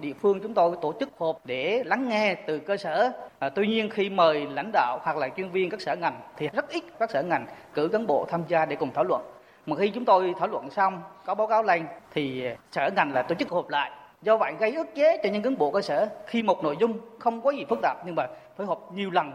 [0.00, 3.12] Địa phương chúng tôi tổ chức họp để lắng nghe từ cơ sở.
[3.38, 6.48] À, tuy nhiên khi mời lãnh đạo hoặc là chuyên viên các sở ngành thì
[6.48, 9.22] rất ít các sở ngành cử cán bộ tham gia để cùng thảo luận.
[9.66, 12.42] Mà khi chúng tôi thảo luận xong có báo cáo lên thì
[12.72, 13.90] sở ngành là tổ chức họp lại.
[14.22, 16.98] Do vậy gây ức chế cho những cán bộ cơ sở khi một nội dung
[17.18, 19.30] không có gì phức tạp nhưng mà phải họp nhiều lần.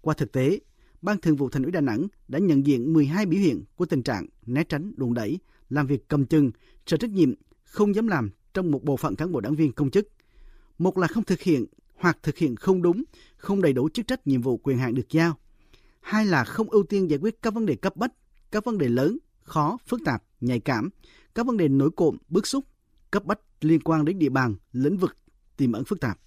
[0.00, 0.58] Qua thực tế,
[1.02, 4.02] Ban Thường vụ Thành ủy Đà Nẵng đã nhận diện 12 biểu hiện của tình
[4.02, 5.38] trạng né tránh, đùn đẩy,
[5.70, 6.50] làm việc cầm chừng,
[6.86, 7.34] sợ trách nhiệm,
[7.64, 10.08] không dám làm trong một bộ phận cán bộ đảng viên công chức.
[10.78, 13.04] Một là không thực hiện hoặc thực hiện không đúng,
[13.36, 15.38] không đầy đủ chức trách nhiệm vụ quyền hạn được giao.
[16.00, 18.12] Hai là không ưu tiên giải quyết các vấn đề cấp bách,
[18.50, 20.90] các vấn đề lớn, khó, phức tạp, nhạy cảm,
[21.34, 22.64] các vấn đề nổi cộm, bức xúc,
[23.10, 25.16] cấp bách liên quan đến địa bàn, lĩnh vực
[25.56, 26.18] tiềm ẩn phức tạp.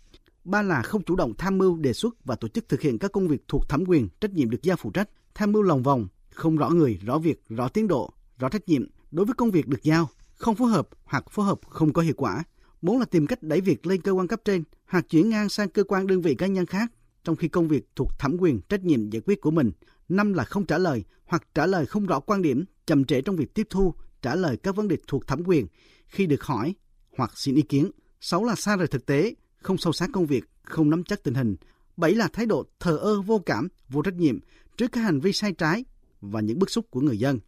[0.44, 3.12] Ba là không chủ động tham mưu đề xuất và tổ chức thực hiện các
[3.12, 6.08] công việc thuộc thẩm quyền, trách nhiệm được giao phụ trách, tham mưu lòng vòng,
[6.30, 9.68] không rõ người, rõ việc, rõ tiến độ, rõ trách nhiệm đối với công việc
[9.68, 12.44] được giao, không phối hợp hoặc phối hợp không có hiệu quả.
[12.82, 15.70] Bốn là tìm cách đẩy việc lên cơ quan cấp trên hoặc chuyển ngang sang
[15.70, 16.92] cơ quan đơn vị cá nhân khác
[17.24, 19.72] trong khi công việc thuộc thẩm quyền trách nhiệm giải quyết của mình.
[20.10, 23.36] Năm là không trả lời hoặc trả lời không rõ quan điểm, chậm trễ trong
[23.36, 25.68] việc tiếp thu, trả lời các vấn đề thuộc thẩm quyền
[26.08, 26.76] khi được hỏi
[27.18, 27.92] hoặc xin ý kiến.
[28.22, 29.34] sáu là xa rời thực tế,
[29.64, 31.56] không sâu sát công việc, không nắm chắc tình hình.
[31.98, 34.40] bảy là thái độ thờ ơ vô cảm, vô trách nhiệm
[34.78, 35.86] trước các hành vi sai trái
[36.22, 37.40] và những bức xúc của người dân.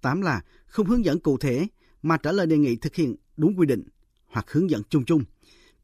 [0.00, 1.66] tám là không hướng dẫn cụ thể
[2.02, 3.82] mà trả lời đề nghị thực hiện đúng quy định
[4.26, 5.24] hoặc hướng dẫn chung chung.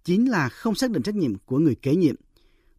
[0.05, 2.15] chín là không xác định trách nhiệm của người kế nhiệm.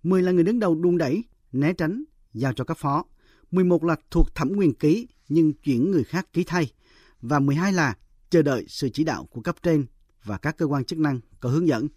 [0.04, 3.06] 10 là người đứng đầu đun đẩy, né tránh, giao cho cấp phó.
[3.52, 6.72] 11 là thuộc thẩm quyền ký nhưng chuyển người khác ký thay.
[7.22, 7.98] Và 12 là
[8.30, 9.86] chờ đợi sự chỉ đạo của cấp trên
[10.24, 11.88] và các cơ quan chức năng có hướng dẫn.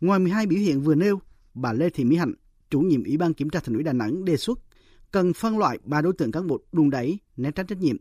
[0.00, 1.20] Ngoài 12 biểu hiện vừa nêu,
[1.54, 2.34] bà Lê Thị Mỹ Hạnh,
[2.70, 4.58] chủ nhiệm Ủy ban Kiểm tra Thành ủy Đà Nẵng đề xuất
[5.12, 7.96] cần phân loại ba đối tượng cán bộ đùn đẩy, né tránh trách nhiệm.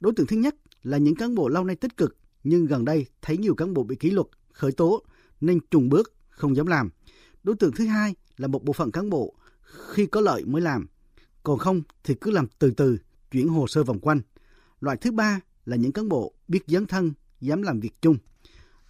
[0.00, 3.06] Đối tượng thứ nhất là những cán bộ lâu nay tích cực nhưng gần đây
[3.22, 5.04] thấy nhiều cán bộ bị kỷ luật, khởi tố
[5.40, 6.90] nên trùng bước, không dám làm.
[7.42, 9.34] Đối tượng thứ hai là một bộ phận cán bộ
[9.92, 10.86] khi có lợi mới làm,
[11.42, 12.98] còn không thì cứ làm từ từ,
[13.30, 14.20] chuyển hồ sơ vòng quanh.
[14.80, 18.16] Loại thứ ba là những cán bộ biết dấn thân, dám làm việc chung.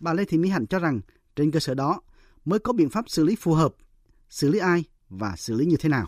[0.01, 1.01] Bà Lê Thị Mỹ Hạnh cho rằng
[1.37, 2.01] trên cơ sở đó
[2.49, 3.72] mới có biện pháp xử lý phù hợp,
[4.28, 6.07] xử lý ai và xử lý như thế nào.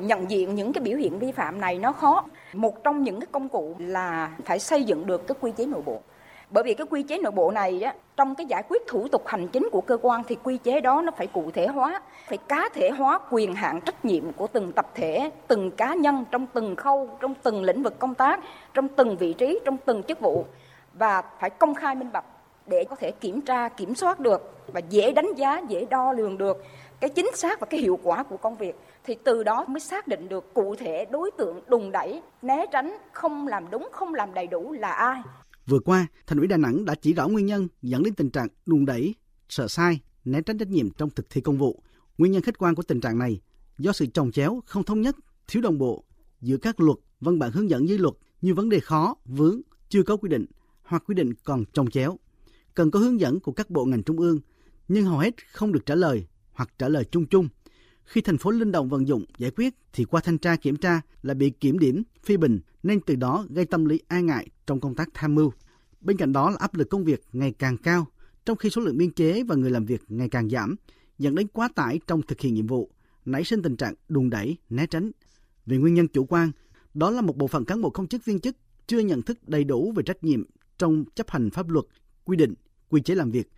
[0.00, 2.24] Nhận diện những cái biểu hiện vi phạm này nó khó.
[2.52, 5.82] Một trong những cái công cụ là phải xây dựng được cái quy chế nội
[5.82, 6.02] bộ.
[6.50, 9.22] Bởi vì cái quy chế nội bộ này á, trong cái giải quyết thủ tục
[9.26, 12.38] hành chính của cơ quan thì quy chế đó nó phải cụ thể hóa, phải
[12.38, 16.46] cá thể hóa quyền hạn trách nhiệm của từng tập thể, từng cá nhân trong
[16.52, 18.40] từng khâu, trong từng lĩnh vực công tác,
[18.74, 20.44] trong từng vị trí, trong từng chức vụ
[20.94, 22.24] và phải công khai minh bạch
[22.68, 26.38] để có thể kiểm tra, kiểm soát được và dễ đánh giá, dễ đo lường
[26.38, 26.56] được
[27.00, 30.08] cái chính xác và cái hiệu quả của công việc thì từ đó mới xác
[30.08, 34.34] định được cụ thể đối tượng đùng đẩy, né tránh, không làm đúng, không làm
[34.34, 35.22] đầy đủ là ai.
[35.66, 38.48] Vừa qua, Thành ủy Đà Nẵng đã chỉ rõ nguyên nhân dẫn đến tình trạng
[38.66, 39.14] đùn đẩy,
[39.48, 41.82] sợ sai, né tránh trách nhiệm trong thực thi công vụ.
[42.18, 43.40] Nguyên nhân khách quan của tình trạng này
[43.78, 45.16] do sự trồng chéo, không thống nhất,
[45.48, 46.04] thiếu đồng bộ
[46.40, 50.02] giữa các luật, văn bản hướng dẫn dưới luật như vấn đề khó, vướng, chưa
[50.02, 50.46] có quy định
[50.82, 52.18] hoặc quy định còn trồng chéo.
[52.76, 54.40] Cần có hướng dẫn của các bộ ngành trung ương,
[54.88, 57.48] nhưng hầu hết không được trả lời hoặc trả lời chung chung.
[58.04, 61.00] Khi thành phố linh động vận dụng giải quyết thì qua thanh tra kiểm tra
[61.22, 64.80] là bị kiểm điểm, phê bình nên từ đó gây tâm lý e ngại trong
[64.80, 65.52] công tác tham mưu.
[66.00, 68.06] Bên cạnh đó là áp lực công việc ngày càng cao,
[68.44, 70.76] trong khi số lượng biên chế và người làm việc ngày càng giảm,
[71.18, 72.90] dẫn đến quá tải trong thực hiện nhiệm vụ,
[73.24, 75.10] nảy sinh tình trạng đùn đẩy, né tránh.
[75.66, 76.50] Về nguyên nhân chủ quan,
[76.94, 78.56] đó là một bộ phận cán bộ công chức viên chức
[78.86, 80.44] chưa nhận thức đầy đủ về trách nhiệm
[80.78, 81.84] trong chấp hành pháp luật,
[82.24, 82.54] quy định,
[82.90, 83.50] quy chế làm việc.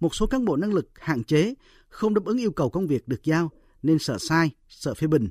[0.00, 1.54] Một số cán bộ năng lực hạn chế,
[1.88, 3.50] không đáp ứng yêu cầu công việc được giao
[3.82, 5.28] nên sợ sai, sợ phê bình.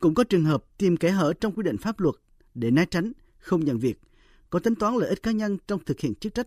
[0.00, 2.14] Cũng có trường hợp tìm kẽ hở trong quy định pháp luật
[2.54, 4.00] để né tránh, không nhận việc,
[4.50, 6.46] có tính toán lợi ích cá nhân trong thực hiện chức trách,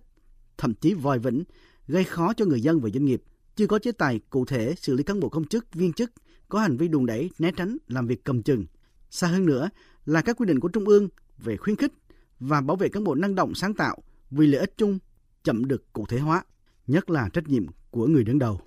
[0.58, 1.44] thậm chí vòi vĩnh,
[1.88, 3.24] gây khó cho người dân và doanh nghiệp.
[3.56, 6.12] Chưa có chế tài cụ thể xử lý cán bộ công chức, viên chức
[6.50, 8.66] có hành vi đùn đẩy, né tránh, làm việc cầm chừng.
[9.10, 9.70] Xa hơn nữa
[10.06, 11.94] là các quy định của Trung ương về khuyến khích
[12.40, 13.98] và bảo vệ cán bộ năng động sáng tạo
[14.32, 15.00] vì lợi ích chung
[15.44, 16.44] chậm được cụ thể hóa,
[16.88, 18.62] nhất là trách nhiệm của người đứng đầu.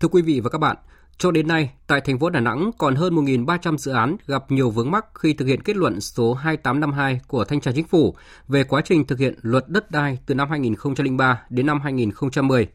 [0.00, 0.76] Thưa quý vị và các bạn,
[1.18, 4.70] cho đến nay, tại thành phố Đà Nẵng còn hơn 1.300 dự án gặp nhiều
[4.70, 8.14] vướng mắc khi thực hiện kết luận số 2852 của Thanh tra Chính phủ
[8.48, 12.68] về quá trình thực hiện luật đất đai từ năm 2003 đến năm 2010.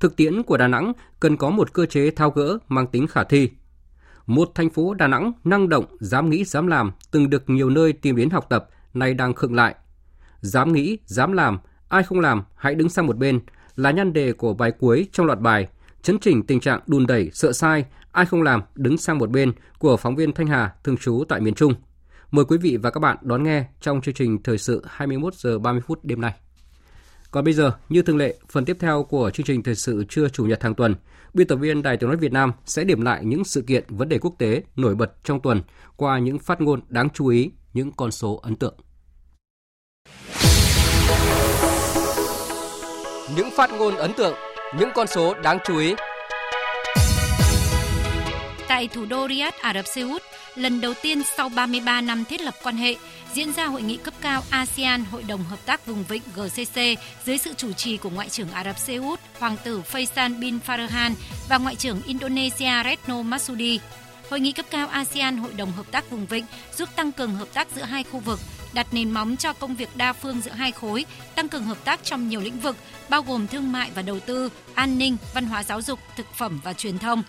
[0.00, 3.24] Thực tiễn của Đà Nẵng cần có một cơ chế thao gỡ mang tính khả
[3.24, 3.50] thi.
[4.26, 7.92] Một thành phố Đà Nẵng năng động, dám nghĩ, dám làm, từng được nhiều nơi
[7.92, 9.74] tìm đến học tập, nay đang khựng lại.
[10.40, 11.58] Dám nghĩ, dám làm,
[11.90, 13.40] ai không làm, hãy đứng sang một bên
[13.76, 15.68] là nhan đề của bài cuối trong loạt bài–
[16.02, 19.52] chấn chỉnh tình trạng đùn đẩy, sợ sai, ai không làm đứng sang một bên
[19.78, 21.74] của phóng viên Thanh Hà thường trú tại miền Trung.
[22.30, 25.58] Mời quý vị và các bạn đón nghe trong chương trình thời sự 21 giờ
[25.58, 26.32] 30 phút đêm nay.
[27.30, 30.28] Còn bây giờ, như thường lệ, phần tiếp theo của chương trình thời sự trưa
[30.28, 30.94] chủ nhật hàng tuần,
[31.34, 34.08] biên tập viên Đài Tiếng nói Việt Nam sẽ điểm lại những sự kiện vấn
[34.08, 35.62] đề quốc tế nổi bật trong tuần
[35.96, 38.74] qua những phát ngôn đáng chú ý, những con số ấn tượng.
[43.36, 44.34] Những phát ngôn ấn tượng
[44.78, 45.94] những con số đáng chú ý.
[48.68, 50.22] Tại thủ đô Riyadh, Ả Rập Xê Út,
[50.54, 52.94] lần đầu tiên sau 33 năm thiết lập quan hệ,
[53.32, 56.80] diễn ra hội nghị cấp cao ASEAN Hội đồng Hợp tác Vùng Vịnh GCC
[57.24, 60.58] dưới sự chủ trì của Ngoại trưởng Ả Rập Xê Út Hoàng tử Faisal bin
[60.66, 61.10] Farhan
[61.48, 63.80] và Ngoại trưởng Indonesia Retno Marsudi.
[64.30, 66.44] Hội nghị cấp cao ASEAN Hội đồng Hợp tác Vùng Vịnh
[66.76, 68.38] giúp tăng cường hợp tác giữa hai khu vực,
[68.72, 71.04] đặt nền móng cho công việc đa phương giữa hai khối,
[71.34, 72.76] tăng cường hợp tác trong nhiều lĩnh vực,
[73.08, 76.60] bao gồm thương mại và đầu tư, an ninh, văn hóa giáo dục, thực phẩm
[76.64, 77.22] và truyền thông.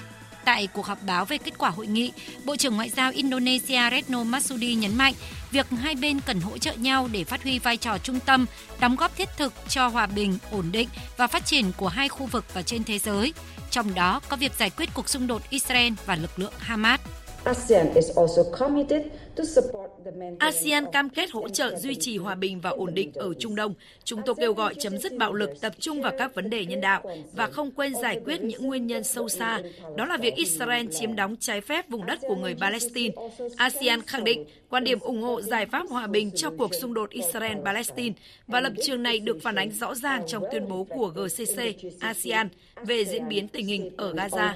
[0.46, 2.12] Tại cuộc họp báo về kết quả hội nghị,
[2.46, 5.14] Bộ trưởng Ngoại giao Indonesia Retno Marsudi nhấn mạnh
[5.52, 8.46] việc hai bên cần hỗ trợ nhau để phát huy vai trò trung tâm,
[8.80, 12.26] đóng góp thiết thực cho hòa bình, ổn định và phát triển của hai khu
[12.26, 13.34] vực và trên thế giới.
[13.70, 17.00] Trong đó có việc giải quyết cuộc xung đột Israel và lực lượng Hamas.
[17.44, 19.02] ASEAN is also committed
[19.38, 19.91] to support
[20.39, 23.74] ASEAN cam kết hỗ trợ duy trì hòa bình và ổn định ở Trung Đông.
[24.04, 26.82] Chúng tôi kêu gọi chấm dứt bạo lực, tập trung vào các vấn đề nhân
[26.82, 29.62] đạo và không quên giải quyết những nguyên nhân sâu xa,
[29.97, 33.16] đó là việc Israel chiếm đóng trái phép vùng đất của người Palestine.
[33.58, 37.12] ASEAN khẳng định quan điểm ủng hộ giải pháp hòa bình cho cuộc xung đột
[37.12, 38.14] Israel-Palestine
[38.47, 41.60] và lập trường này được phản ánh rõ ràng trong tuyên bố của GCC
[41.99, 42.49] ASEAN
[42.86, 44.54] về diễn biến tình hình ở Gaza.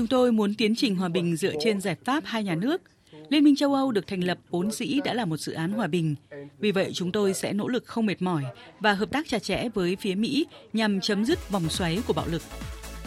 [0.00, 2.82] Chúng tôi muốn tiến trình hòa bình dựa trên giải pháp hai nhà nước.
[3.28, 5.86] Liên minh châu Âu được thành lập vốn dĩ đã là một dự án hòa
[5.86, 6.14] bình.
[6.58, 8.42] Vì vậy, chúng tôi sẽ nỗ lực không mệt mỏi
[8.80, 12.26] và hợp tác chặt chẽ với phía Mỹ nhằm chấm dứt vòng xoáy của bạo
[12.26, 12.42] lực.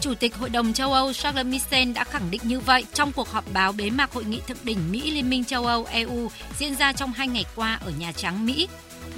[0.00, 3.28] Chủ tịch Hội đồng châu Âu Charles Michel đã khẳng định như vậy trong cuộc
[3.28, 6.28] họp báo bế mạc hội nghị thượng đỉnh Mỹ Liên minh châu Âu EU
[6.58, 8.68] diễn ra trong hai ngày qua ở Nhà Trắng Mỹ.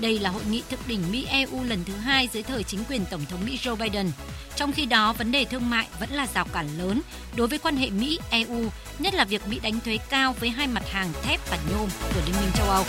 [0.01, 3.24] Đây là hội nghị thượng đỉnh Mỹ-EU lần thứ hai dưới thời chính quyền Tổng
[3.30, 4.11] thống Mỹ Joe Biden.
[4.57, 7.01] Trong khi đó, vấn đề thương mại vẫn là rào cản lớn
[7.36, 10.82] đối với quan hệ Mỹ-EU, nhất là việc Mỹ đánh thuế cao với hai mặt
[10.90, 12.84] hàng thép và nhôm của Liên minh châu Âu.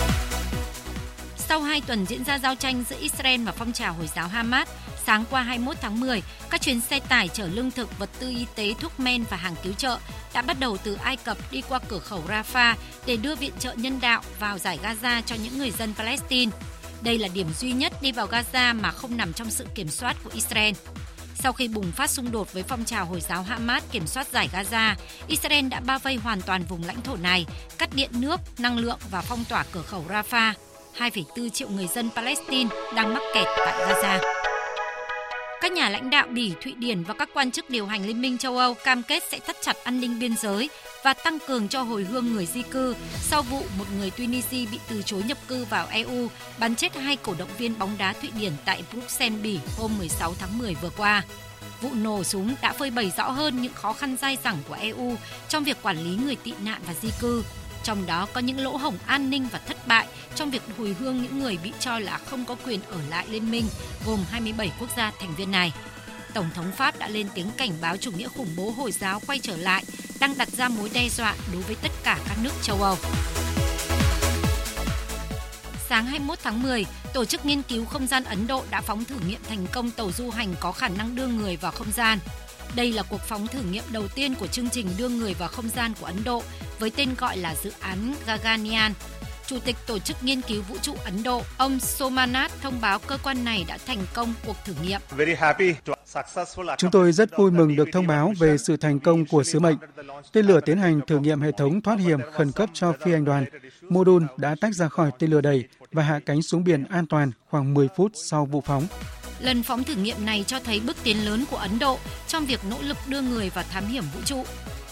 [1.38, 4.68] Sau hai tuần diễn ra giao tranh giữa Israel và phong trào Hồi giáo Hamas,
[5.06, 8.46] sáng qua 21 tháng 10, các chuyến xe tải chở lương thực, vật tư y
[8.56, 9.98] tế, thuốc men và hàng cứu trợ
[10.34, 13.74] đã bắt đầu từ Ai Cập đi qua cửa khẩu Rafah để đưa viện trợ
[13.74, 16.52] nhân đạo vào giải Gaza cho những người dân Palestine.
[17.02, 20.16] Đây là điểm duy nhất đi vào Gaza mà không nằm trong sự kiểm soát
[20.24, 20.74] của Israel.
[21.36, 24.50] Sau khi bùng phát xung đột với phong trào Hồi giáo Hamas kiểm soát giải
[24.54, 24.96] Gaza,
[25.28, 27.46] Israel đã bao vây hoàn toàn vùng lãnh thổ này,
[27.78, 30.54] cắt điện nước, năng lượng và phong tỏa cửa khẩu Rafah.
[30.98, 34.47] 2,4 triệu người dân Palestine đang mắc kẹt tại Gaza.
[35.62, 38.38] Các nhà lãnh đạo Bỉ, Thụy Điển và các quan chức điều hành Liên minh
[38.38, 40.70] châu Âu cam kết sẽ thắt chặt an ninh biên giới
[41.04, 44.80] và tăng cường cho hồi hương người di cư sau vụ một người Tunisia bị
[44.90, 46.28] từ chối nhập cư vào EU
[46.60, 50.34] bắn chết hai cổ động viên bóng đá Thụy Điển tại Bruxelles, Bỉ hôm 16
[50.40, 51.24] tháng 10 vừa qua.
[51.82, 55.16] Vụ nổ súng đã phơi bày rõ hơn những khó khăn dai dẳng của EU
[55.50, 57.44] trong việc quản lý người tị nạn và di cư,
[57.88, 61.22] trong đó có những lỗ hổng an ninh và thất bại trong việc hồi hương
[61.22, 63.66] những người bị cho là không có quyền ở lại liên minh,
[64.06, 65.74] gồm 27 quốc gia thành viên này.
[66.34, 69.40] Tổng thống Pháp đã lên tiếng cảnh báo chủ nghĩa khủng bố Hồi giáo quay
[69.40, 69.84] trở lại,
[70.20, 72.98] đang đặt ra mối đe dọa đối với tất cả các nước châu Âu.
[75.90, 79.16] Sáng 21 tháng 10, Tổ chức Nghiên cứu Không gian Ấn Độ đã phóng thử
[79.28, 82.20] nghiệm thành công tàu du hành có khả năng đưa người vào không gian.
[82.76, 85.70] Đây là cuộc phóng thử nghiệm đầu tiên của chương trình đưa người vào không
[85.70, 86.44] gian của Ấn Độ
[86.80, 88.94] với tên gọi là dự án Gaganyaan.
[89.48, 93.18] Chủ tịch Tổ chức Nghiên cứu Vũ trụ Ấn Độ, ông Somanath thông báo cơ
[93.24, 95.02] quan này đã thành công cuộc thử nghiệm.
[96.78, 99.78] Chúng tôi rất vui mừng được thông báo về sự thành công của sứ mệnh.
[100.34, 103.26] Tên lửa tiến hành thử nghiệm hệ thống thoát hiểm khẩn cấp cho phi hành
[103.26, 103.46] đoàn.
[103.82, 107.06] Mô đun đã tách ra khỏi tên lửa đầy và hạ cánh xuống biển an
[107.06, 108.88] toàn khoảng 10 phút sau vụ phóng.
[109.40, 112.60] Lần phóng thử nghiệm này cho thấy bước tiến lớn của Ấn Độ trong việc
[112.70, 114.44] nỗ lực đưa người vào thám hiểm vũ trụ.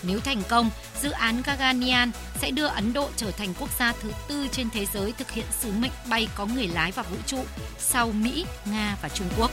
[0.08, 0.70] Nếu thành công,
[1.02, 4.86] dự án Gaganyaan sẽ đưa Ấn Độ trở thành quốc gia thứ tư trên thế
[4.94, 7.44] giới thực hiện sứ mệnh bay có người lái vào vũ trụ
[7.78, 9.52] sau Mỹ, Nga và Trung Quốc.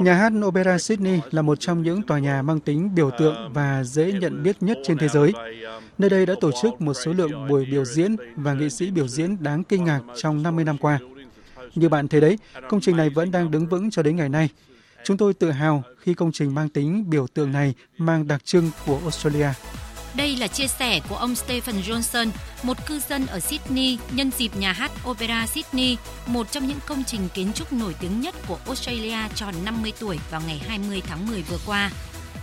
[0.00, 3.84] Nhà hát Opera Sydney là một trong những tòa nhà mang tính biểu tượng và
[3.84, 5.32] dễ nhận biết nhất trên thế giới.
[5.98, 9.08] Nơi đây đã tổ chức một số lượng buổi biểu diễn và nghệ sĩ biểu
[9.08, 10.98] diễn đáng kinh ngạc trong 50 năm qua.
[11.74, 14.48] Như bạn thấy đấy, công trình này vẫn đang đứng vững cho đến ngày nay.
[15.04, 18.70] Chúng tôi tự hào khi công trình mang tính biểu tượng này mang đặc trưng
[18.86, 19.48] của Australia.
[20.14, 22.28] Đây là chia sẻ của ông Stephen Johnson,
[22.62, 25.96] một cư dân ở Sydney nhân dịp nhà hát Opera Sydney,
[26.26, 30.18] một trong những công trình kiến trúc nổi tiếng nhất của Australia tròn 50 tuổi
[30.30, 31.90] vào ngày 20 tháng 10 vừa qua.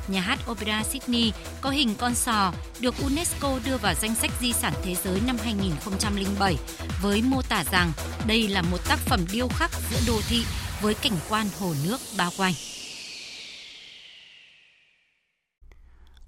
[0.08, 1.32] Nhà hát Opera Sydney
[1.62, 5.38] có hình con sò được UNESCO đưa vào danh sách di sản thế giới năm
[5.43, 6.55] 2007
[7.01, 7.91] với mô tả rằng
[8.28, 10.43] đây là một tác phẩm điêu khắc giữa đô thị
[10.82, 12.53] với cảnh quan hồ nước bao quanh.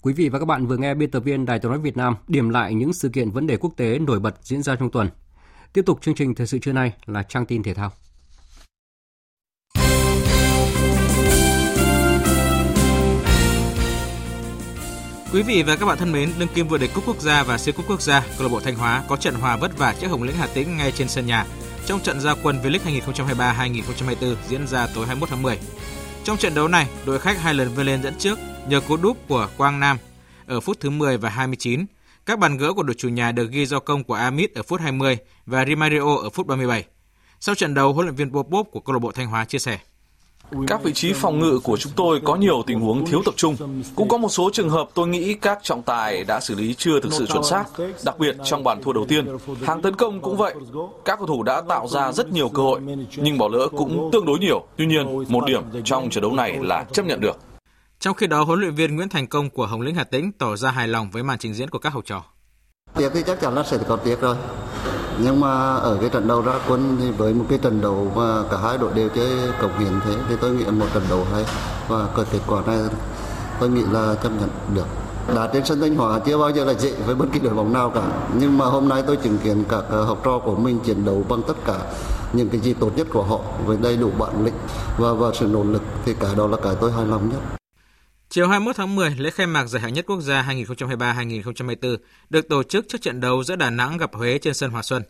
[0.01, 2.15] Quý vị và các bạn vừa nghe biên tập viên Đài Tiếng nói Việt Nam
[2.27, 5.09] điểm lại những sự kiện vấn đề quốc tế nổi bật diễn ra trong tuần.
[5.73, 7.91] Tiếp tục chương trình thời sự trưa nay là trang tin thể thao.
[15.33, 17.57] Quý vị và các bạn thân mến, đương kim vô địch cúp quốc gia và
[17.57, 20.07] siêu cúp quốc gia, câu lạc bộ Thanh Hóa có trận hòa vất vả trước
[20.07, 21.45] Hồng Lĩnh Hà Tĩnh ngay trên sân nhà
[21.85, 25.59] trong trận gia quân V-League 2023-2024 diễn ra tối 21 tháng 10.
[26.23, 29.17] Trong trận đấu này, đội khách hai lần vươn lên dẫn trước nhờ cú đúp
[29.27, 29.97] của Quang Nam
[30.45, 31.85] ở phút thứ 10 và 29.
[32.25, 34.81] Các bàn gỡ của đội chủ nhà được ghi do công của Amit ở phút
[34.81, 36.85] 20 và Rimario ở phút 37.
[37.39, 39.79] Sau trận đấu, huấn luyện viên Popov của câu lạc bộ Thanh Hóa chia sẻ:
[40.67, 43.55] các vị trí phòng ngự của chúng tôi có nhiều tình huống thiếu tập trung.
[43.95, 46.99] Cũng có một số trường hợp tôi nghĩ các trọng tài đã xử lý chưa
[46.99, 47.65] thực sự chuẩn xác,
[48.05, 49.37] đặc biệt trong bàn thua đầu tiên.
[49.63, 50.53] Hàng tấn công cũng vậy.
[51.05, 52.79] Các cầu thủ đã tạo ra rất nhiều cơ hội,
[53.15, 54.65] nhưng bỏ lỡ cũng tương đối nhiều.
[54.77, 57.37] Tuy nhiên, một điểm trong trận đấu này là chấp nhận được.
[57.99, 60.55] Trong khi đó, huấn luyện viên Nguyễn Thành Công của Hồng Lĩnh Hà Tĩnh tỏ
[60.55, 62.23] ra hài lòng với màn trình diễn của các học trò.
[62.95, 64.35] Tiếc thì chắc chắn là sẽ có tiếc rồi.
[65.23, 68.43] Nhưng mà ở cái trận đấu ra quân thì với một cái trận đấu mà
[68.51, 69.29] cả hai đội đều chơi
[69.61, 71.45] cống hiến thế, thì tôi nghĩ một trận đấu hay
[71.87, 72.79] và cái kết quả này
[73.59, 74.85] tôi nghĩ là chấp nhận được.
[75.35, 77.73] Đá trên sân Thanh Hóa chưa bao giờ là dễ với bất kỳ đội bóng
[77.73, 78.01] nào cả.
[78.39, 81.23] Nhưng mà hôm nay tôi chứng kiến các ờ, học trò của mình chiến đấu
[81.29, 81.77] bằng tất cả
[82.33, 84.53] những cái gì tốt nhất của họ với đầy đủ bản lĩnh
[84.97, 87.58] và và sự nỗ lực thì cái đó là cái tôi hài lòng nhất.
[88.31, 91.97] Chiều 21 tháng 10, lễ khai mạc giải hạng nhất quốc gia 2023-2024
[92.29, 95.03] được tổ chức trước trận đấu giữa Đà Nẵng gặp Huế trên sân Hòa Xuân.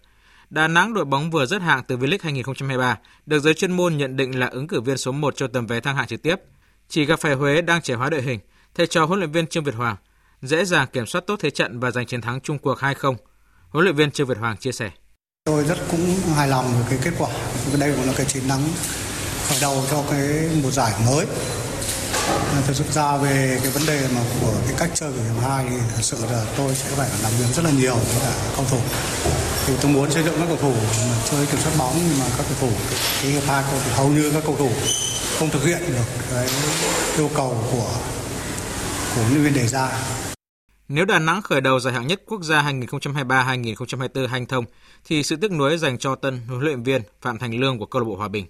[0.49, 4.15] Đà Nẵng đội bóng vừa rớt hạng từ V-League 2023, được giới chuyên môn nhận
[4.15, 6.36] định là ứng cử viên số 1 cho tấm vé thăng hạng trực tiếp.
[6.89, 8.39] Chỉ gặp phải Huế đang trẻ hóa đội hình,
[8.76, 9.95] thầy trò huấn luyện viên Trương Việt Hoàng
[10.41, 13.15] dễ dàng kiểm soát tốt thế trận và giành chiến thắng chung cuộc 2-0.
[13.70, 14.91] Huấn luyện viên Trương Việt Hoàng chia sẻ.
[15.45, 17.30] Tôi rất cũng hài lòng với cái kết quả.
[17.80, 18.61] Đây cũng là cái chiến thắng
[19.49, 21.26] khởi đầu cho cái một giải mới
[22.30, 25.43] À, thật sự ra về cái vấn đề mà của cái cách chơi của hiệp
[25.43, 28.34] hai thì thật sự là tôi sẽ phải làm việc rất là nhiều với cả
[28.55, 28.80] cầu thủ
[29.65, 30.73] thì tôi muốn xây dựng các cầu thủ
[31.09, 32.77] mà chơi kiểm soát bóng nhưng mà các cầu thủ
[33.21, 34.69] cái hiệp hai thì hầu như các cầu thủ
[35.39, 36.47] không thực hiện được cái
[37.17, 37.91] yêu cầu của
[39.15, 39.91] của huấn luyện viên đề ra
[40.89, 44.65] nếu Đà Nẵng khởi đầu giải hạng nhất quốc gia 2023-2024 hành thông,
[45.05, 48.01] thì sự tiếc nuối dành cho tân huấn luyện viên Phạm Thành Lương của câu
[48.01, 48.45] lạc bộ Hòa Bình.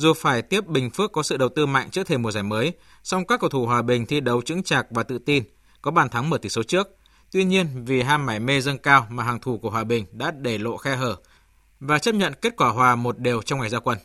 [0.00, 2.72] Dù phải tiếp Bình Phước có sự đầu tư mạnh trước thềm mùa giải mới,
[3.02, 5.44] song các cầu thủ Hòa Bình thi đấu chững chạc và tự tin,
[5.82, 6.88] có bàn thắng mở tỷ số trước.
[7.32, 10.30] Tuy nhiên, vì ham mải mê dâng cao mà hàng thủ của Hòa Bình đã
[10.30, 11.16] để lộ khe hở
[11.80, 13.98] và chấp nhận kết quả hòa một đều trong ngày ra quân.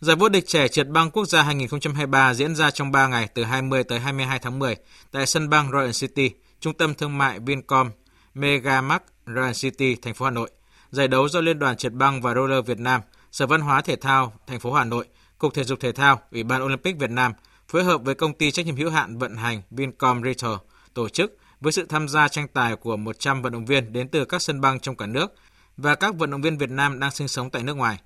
[0.00, 3.44] Giải vô địch trẻ trượt băng quốc gia 2023 diễn ra trong 3 ngày từ
[3.44, 4.76] 20 tới 22 tháng 10
[5.10, 6.30] tại sân băng Royal City,
[6.60, 7.90] trung tâm thương mại Vincom
[8.34, 10.50] Megamark Royal City, thành phố Hà Nội.
[10.90, 13.00] Giải đấu do Liên đoàn trượt băng và roller Việt Nam
[13.36, 15.06] Sở Văn hóa Thể thao thành phố Hà Nội,
[15.38, 17.32] Cục Thể dục Thể thao, Ủy ban Olympic Việt Nam
[17.68, 20.54] phối hợp với công ty trách nhiệm hữu hạn vận hành Vincom Retail
[20.94, 24.24] tổ chức với sự tham gia tranh tài của 100 vận động viên đến từ
[24.24, 25.34] các sân băng trong cả nước
[25.76, 27.98] và các vận động viên Việt Nam đang sinh sống tại nước ngoài.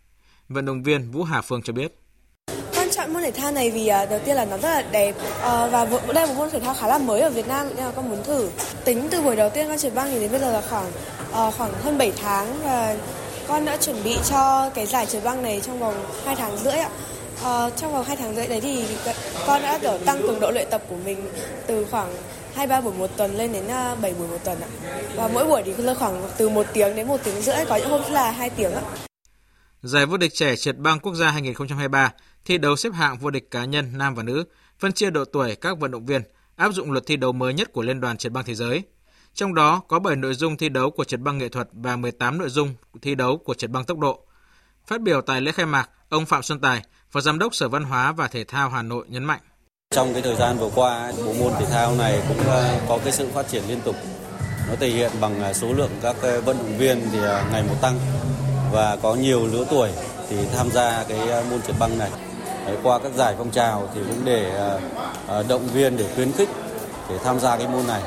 [0.49, 1.97] Vận động viên Vũ Hà Phương cho biết
[2.91, 5.67] chọn môn thể thao này vì à, đầu tiên là nó rất là đẹp à,
[5.67, 7.93] và đây là một môn thể thao khá là mới ở Việt Nam nên là
[7.97, 8.51] con muốn thử.
[8.85, 10.93] Tính từ buổi đầu tiên con trượt băng thì đến bây giờ là khoảng
[11.33, 12.97] à, khoảng hơn 7 tháng và
[13.51, 15.95] con đã chuẩn bị cho cái giải trượt băng này trong vòng
[16.25, 16.91] 2 tháng rưỡi ạ.
[17.43, 18.85] Ờ, trong vòng 2 tháng rưỡi đấy thì
[19.47, 21.27] con đã kiểu tăng cường độ luyện tập của mình
[21.67, 22.15] từ khoảng
[22.55, 24.69] 2-3 buổi một tuần lên đến ờ, 7 buổi một tuần ạ.
[25.17, 27.91] Và mỗi buổi thì rơi khoảng từ 1 tiếng đến 1 tiếng rưỡi, có những
[27.91, 28.83] hôm là 2 tiếng ạ.
[29.83, 32.13] Giải vô địch trẻ trượt băng quốc gia 2023
[32.45, 34.45] thi đấu xếp hạng vô địch cá nhân nam và nữ,
[34.79, 36.23] phân chia độ tuổi các vận động viên,
[36.57, 38.83] áp dụng luật thi đấu mới nhất của Liên đoàn trượt băng thế giới–
[39.35, 42.39] trong đó có 7 nội dung thi đấu của trượt băng nghệ thuật và 18
[42.39, 44.21] nội dung thi đấu của trượt băng tốc độ.
[44.87, 47.85] Phát biểu tại lễ khai mạc, ông Phạm Xuân Tài, Phó Giám đốc Sở Văn
[47.85, 49.41] hóa và Thể thao Hà Nội nhấn mạnh.
[49.95, 53.13] Trong cái thời gian vừa qua, bộ môn thể thao này cũng ờ, có cái
[53.13, 53.97] sự phát triển liên tục.
[54.69, 57.19] Nó thể hiện bằng ờ, số lượng các ờ, vận động viên thì
[57.53, 57.99] ngày một tăng
[58.73, 59.91] và có nhiều lứa tuổi
[60.29, 62.11] thì tham gia cái môn trượt băng này.
[62.83, 64.73] Qua các giải phong trào thì cũng để
[65.49, 66.49] động viên để khuyến khích
[67.11, 68.03] để tham gia cái môn này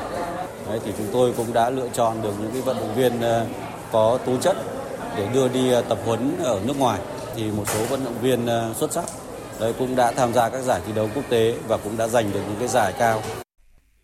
[0.67, 3.45] Đấy, thì chúng tôi cũng đã lựa chọn được những cái vận động viên ờ,
[3.91, 4.57] có tố chất
[5.17, 6.99] để đưa đi ờ, tập huấn ở nước ngoài
[7.35, 9.05] thì một số vận động viên ờ, xuất sắc
[9.59, 12.33] đấy cũng đã tham gia các giải thi đấu quốc tế và cũng đã giành
[12.33, 13.21] được những cái giải cao.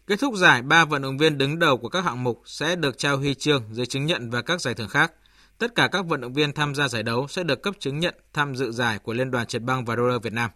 [0.08, 2.98] Kết thúc giải, ba vận động viên đứng đầu của các hạng mục sẽ được
[2.98, 5.12] trao huy chương, giấy chứng nhận và các giải thưởng khác.
[5.58, 8.16] Tất cả các vận động viên tham gia giải đấu sẽ được cấp chứng nhận
[8.34, 10.50] tham dự giải của Liên đoàn trượt băng và roller Việt Nam.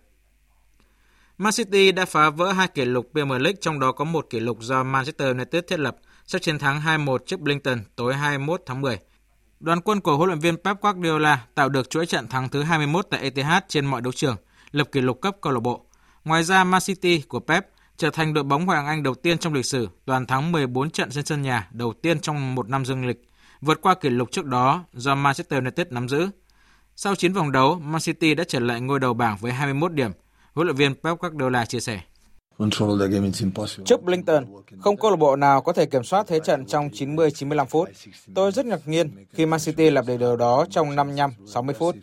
[1.44, 4.40] Man City đã phá vỡ hai kỷ lục Premier League, trong đó có một kỷ
[4.40, 8.82] lục do Manchester United thiết lập sau chiến thắng 2-1 trước Brighton tối 21 tháng
[8.82, 9.00] 10.
[9.60, 13.08] Đoàn quân của huấn luyện viên Pep Guardiola tạo được chuỗi trận thắng thứ 21
[13.10, 14.36] tại Etihad trên mọi đấu trường,
[14.72, 15.86] lập kỷ lục cấp câu lạc bộ.
[16.26, 17.68] Ngoài ra, Man City của Pep
[17.98, 20.90] trở thành đội bóng Ngoại hạng Anh đầu tiên trong lịch sử toàn thắng 14
[20.90, 23.30] trận trên sân nhà đầu tiên trong một năm dương lịch,
[23.62, 26.30] vượt qua kỷ lục trước đó do Manchester United nắm giữ.
[26.96, 30.12] Sau 9 vòng đấu, Man City đã trở lại ngôi đầu bảng với 21 điểm,
[30.56, 32.02] Huấn luyện viên Pep Guardiola chia sẻ.
[33.86, 34.46] Trước Blinton,
[34.82, 37.90] không câu lạc bộ nào có thể kiểm soát thế trận trong 90-95 phút.
[38.36, 41.96] Tôi rất ngạc nhiên khi Man City làm được điều đó trong 55-60 phút.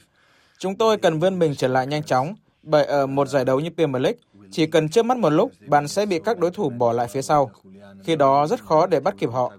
[0.59, 3.71] Chúng tôi cần vươn mình trở lại nhanh chóng, bởi ở một giải đấu như
[3.77, 4.19] Premier League,
[4.51, 7.23] chỉ cần trước mắt một lúc, bạn sẽ bị các đối thủ bỏ lại phía
[7.23, 7.51] sau.
[8.05, 9.53] Khi đó rất khó để bắt kịp họ.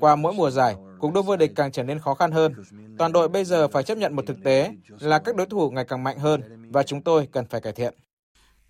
[0.00, 2.54] Qua mỗi mùa giải, cuộc đua vô địch càng trở nên khó khăn hơn.
[2.98, 4.70] Toàn đội bây giờ phải chấp nhận một thực tế
[5.00, 7.94] là các đối thủ ngày càng mạnh hơn và chúng tôi cần phải cải thiện.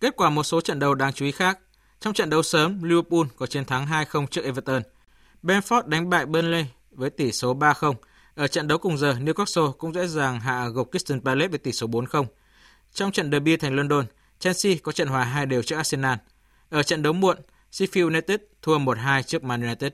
[0.01, 1.59] Kết quả một số trận đấu đáng chú ý khác.
[2.01, 4.83] Trong trận đấu sớm, Liverpool có chiến thắng 2-0 trước Everton.
[5.43, 7.95] Benford đánh bại Burnley với tỷ số 3-0.
[8.35, 11.73] Ở trận đấu cùng giờ, Newcastle cũng dễ dàng hạ gục Crystal Palace với tỷ
[11.73, 12.25] số 4-0.
[12.93, 14.07] Trong trận derby thành London,
[14.39, 16.19] Chelsea có trận hòa hai đều trước Arsenal.
[16.71, 17.37] Ở trận đấu muộn,
[17.73, 19.93] Sheffield United thua 1-2 trước Man United.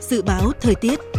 [0.00, 1.09] Dự báo thời tiết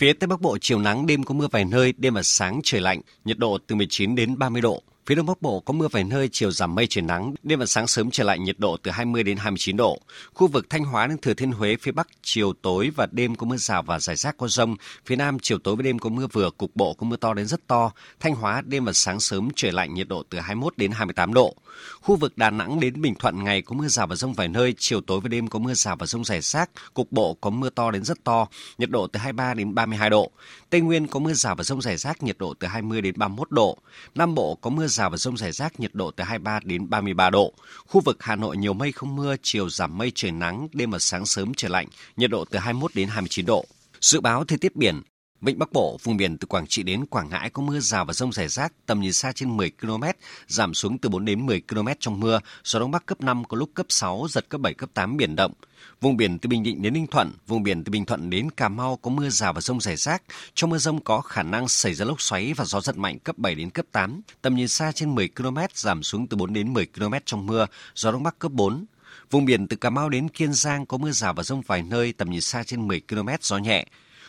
[0.00, 2.80] Phía Tây Bắc Bộ chiều nắng, đêm có mưa vài nơi, đêm và sáng trời
[2.80, 4.82] lạnh, nhiệt độ từ 19 đến 30 độ.
[5.06, 7.66] Phía Đông Bắc Bộ có mưa vài nơi, chiều giảm mây trời nắng, đêm và
[7.66, 9.98] sáng sớm trở lại nhiệt độ từ 20 đến 29 độ.
[10.34, 13.46] Khu vực Thanh Hóa đến Thừa Thiên Huế phía Bắc chiều tối và đêm có
[13.46, 14.76] mưa rào và rải rác có rông.
[15.06, 17.46] Phía Nam chiều tối và đêm có mưa vừa, cục bộ có mưa to đến
[17.46, 17.92] rất to.
[18.20, 21.54] Thanh Hóa đêm và sáng sớm trời lạnh nhiệt độ từ 21 đến 28 độ.
[22.00, 24.74] Khu vực Đà Nẵng đến Bình Thuận ngày có mưa rào và rông vài nơi,
[24.78, 27.70] chiều tối và đêm có mưa rào và rông rải rác, cục bộ có mưa
[27.70, 28.46] to đến rất to,
[28.78, 30.30] nhiệt độ từ 23 đến 32 độ.
[30.70, 33.50] Tây Nguyên có mưa rào và rông rải rác, nhiệt độ từ 20 đến 31
[33.50, 33.78] độ.
[34.14, 37.30] Nam Bộ có mưa rào và rông rải rác, nhiệt độ từ 23 đến 33
[37.30, 37.52] độ.
[37.86, 40.98] Khu vực Hà Nội nhiều mây không mưa, chiều giảm mây trời nắng, đêm và
[40.98, 43.64] sáng sớm trời lạnh, nhiệt độ từ 21 đến 29 độ.
[44.00, 45.02] Dự báo thời tiết biển,
[45.40, 48.12] Vịnh Bắc Bộ, vùng biển từ Quảng Trị đến Quảng Ngãi có mưa rào và
[48.12, 50.04] rông rải rác, tầm nhìn xa trên 10 km,
[50.46, 53.56] giảm xuống từ 4 đến 10 km trong mưa, gió đông bắc cấp 5 có
[53.56, 55.52] lúc cấp 6, giật cấp 7 cấp 8 biển động.
[56.00, 58.68] Vùng biển từ Bình Định đến Ninh Thuận, vùng biển từ Bình Thuận đến Cà
[58.68, 60.22] Mau có mưa rào và rông rải rác.
[60.54, 63.38] Trong mưa rông có khả năng xảy ra lốc xoáy và gió giật mạnh cấp
[63.38, 64.20] 7 đến cấp 8.
[64.42, 67.66] Tầm nhìn xa trên 10 km, giảm xuống từ 4 đến 10 km trong mưa,
[67.94, 68.84] gió đông bắc cấp 4.
[69.30, 72.12] Vùng biển từ Cà Mau đến Kiên Giang có mưa rào và rông vài nơi,
[72.12, 73.86] tầm nhìn xa trên 10 km, gió nhẹ.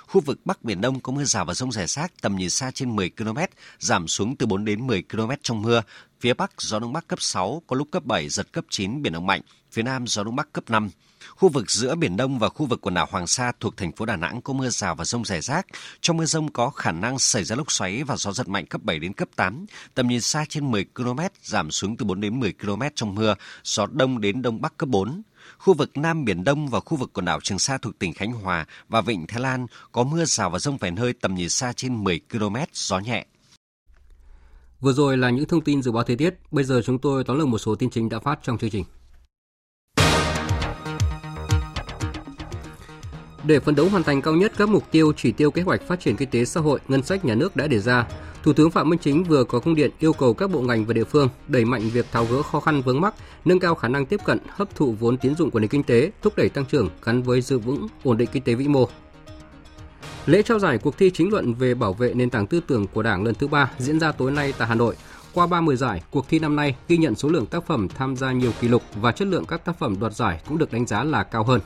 [0.07, 2.71] Khu vực Bắc Biển Đông có mưa rào và rông rải rác, tầm nhìn xa
[2.71, 3.37] trên 10 km,
[3.79, 5.81] giảm xuống từ 4 đến 10 km trong mưa.
[6.19, 9.13] Phía Bắc gió Đông Bắc cấp 6, có lúc cấp 7, giật cấp 9, biển
[9.13, 9.41] động mạnh.
[9.71, 10.89] Phía Nam gió Đông Bắc cấp 5.
[11.29, 14.05] Khu vực giữa Biển Đông và khu vực quần đảo Hoàng Sa thuộc thành phố
[14.05, 15.67] Đà Nẵng có mưa rào và rông rải rác.
[16.01, 18.83] Trong mưa rông có khả năng xảy ra lốc xoáy và gió giật mạnh cấp
[18.83, 19.65] 7 đến cấp 8.
[19.93, 23.35] Tầm nhìn xa trên 10 km, giảm xuống từ 4 đến 10 km trong mưa,
[23.63, 25.21] gió đông đến đông bắc cấp 4.
[25.57, 28.31] Khu vực Nam Biển Đông và khu vực quần đảo Trường Sa thuộc tỉnh Khánh
[28.31, 31.73] Hòa và Vịnh Thái Lan có mưa rào và rông vài nơi tầm nhìn xa
[31.73, 33.25] trên 10 km, gió nhẹ.
[34.81, 36.33] Vừa rồi là những thông tin dự báo thời tiết.
[36.51, 38.83] Bây giờ chúng tôi tóm lược một số tin chính đã phát trong chương trình.
[43.43, 45.99] Để phấn đấu hoàn thành cao nhất các mục tiêu chỉ tiêu kế hoạch phát
[45.99, 48.05] triển kinh tế xã hội, ngân sách nhà nước đã đề ra,
[48.43, 50.93] Thủ tướng Phạm Minh Chính vừa có công điện yêu cầu các bộ ngành và
[50.93, 53.13] địa phương đẩy mạnh việc tháo gỡ khó khăn vướng mắc,
[53.45, 56.11] nâng cao khả năng tiếp cận, hấp thụ vốn tín dụng của nền kinh tế,
[56.21, 58.87] thúc đẩy tăng trưởng gắn với giữ vững ổn định kinh tế vĩ mô.
[60.25, 63.03] Lễ trao giải cuộc thi chính luận về bảo vệ nền tảng tư tưởng của
[63.03, 64.95] Đảng lần thứ ba diễn ra tối nay tại Hà Nội.
[65.33, 68.31] Qua 30 giải, cuộc thi năm nay ghi nhận số lượng tác phẩm tham gia
[68.31, 71.03] nhiều kỷ lục và chất lượng các tác phẩm đoạt giải cũng được đánh giá
[71.03, 71.61] là cao hơn.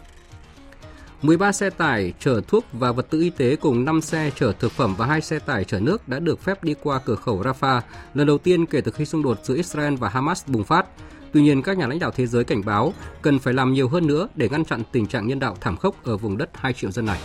[1.26, 4.72] 13 xe tải chở thuốc và vật tư y tế cùng 5 xe chở thực
[4.72, 7.82] phẩm và 2 xe tải chở nước đã được phép đi qua cửa khẩu Rafah
[8.14, 10.86] lần đầu tiên kể từ khi xung đột giữa Israel và Hamas bùng phát.
[11.32, 14.08] Tuy nhiên, các nhà lãnh đạo thế giới cảnh báo cần phải làm nhiều hơn
[14.08, 16.92] nữa để ngăn chặn tình trạng nhân đạo thảm khốc ở vùng đất 2 triệu
[16.92, 17.20] dân này.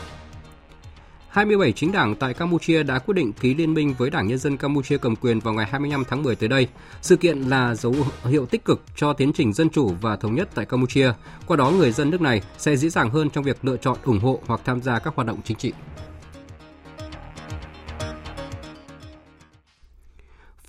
[1.31, 4.57] 27 chính đảng tại Campuchia đã quyết định ký liên minh với Đảng Nhân dân
[4.57, 6.69] Campuchia cầm quyền vào ngày 25 tháng 10 tới đây.
[7.03, 10.49] Sự kiện là dấu hiệu tích cực cho tiến trình dân chủ và thống nhất
[10.55, 11.13] tại Campuchia.
[11.47, 14.19] Qua đó, người dân nước này sẽ dễ dàng hơn trong việc lựa chọn ủng
[14.19, 15.73] hộ hoặc tham gia các hoạt động chính trị.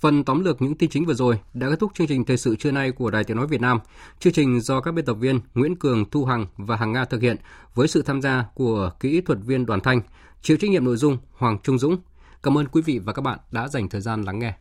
[0.00, 2.56] Phần tóm lược những tin chính vừa rồi đã kết thúc chương trình thời sự
[2.56, 3.78] trưa nay của Đài Tiếng nói Việt Nam.
[4.20, 7.22] Chương trình do các biên tập viên Nguyễn Cường, Thu Hằng và Hằng Nga thực
[7.22, 7.36] hiện
[7.74, 10.00] với sự tham gia của kỹ thuật viên Đoàn Thanh,
[10.42, 11.96] chịu trách nhiệm nội dung Hoàng Trung Dũng.
[12.42, 14.54] Cảm ơn quý vị và các bạn đã dành thời gian lắng nghe.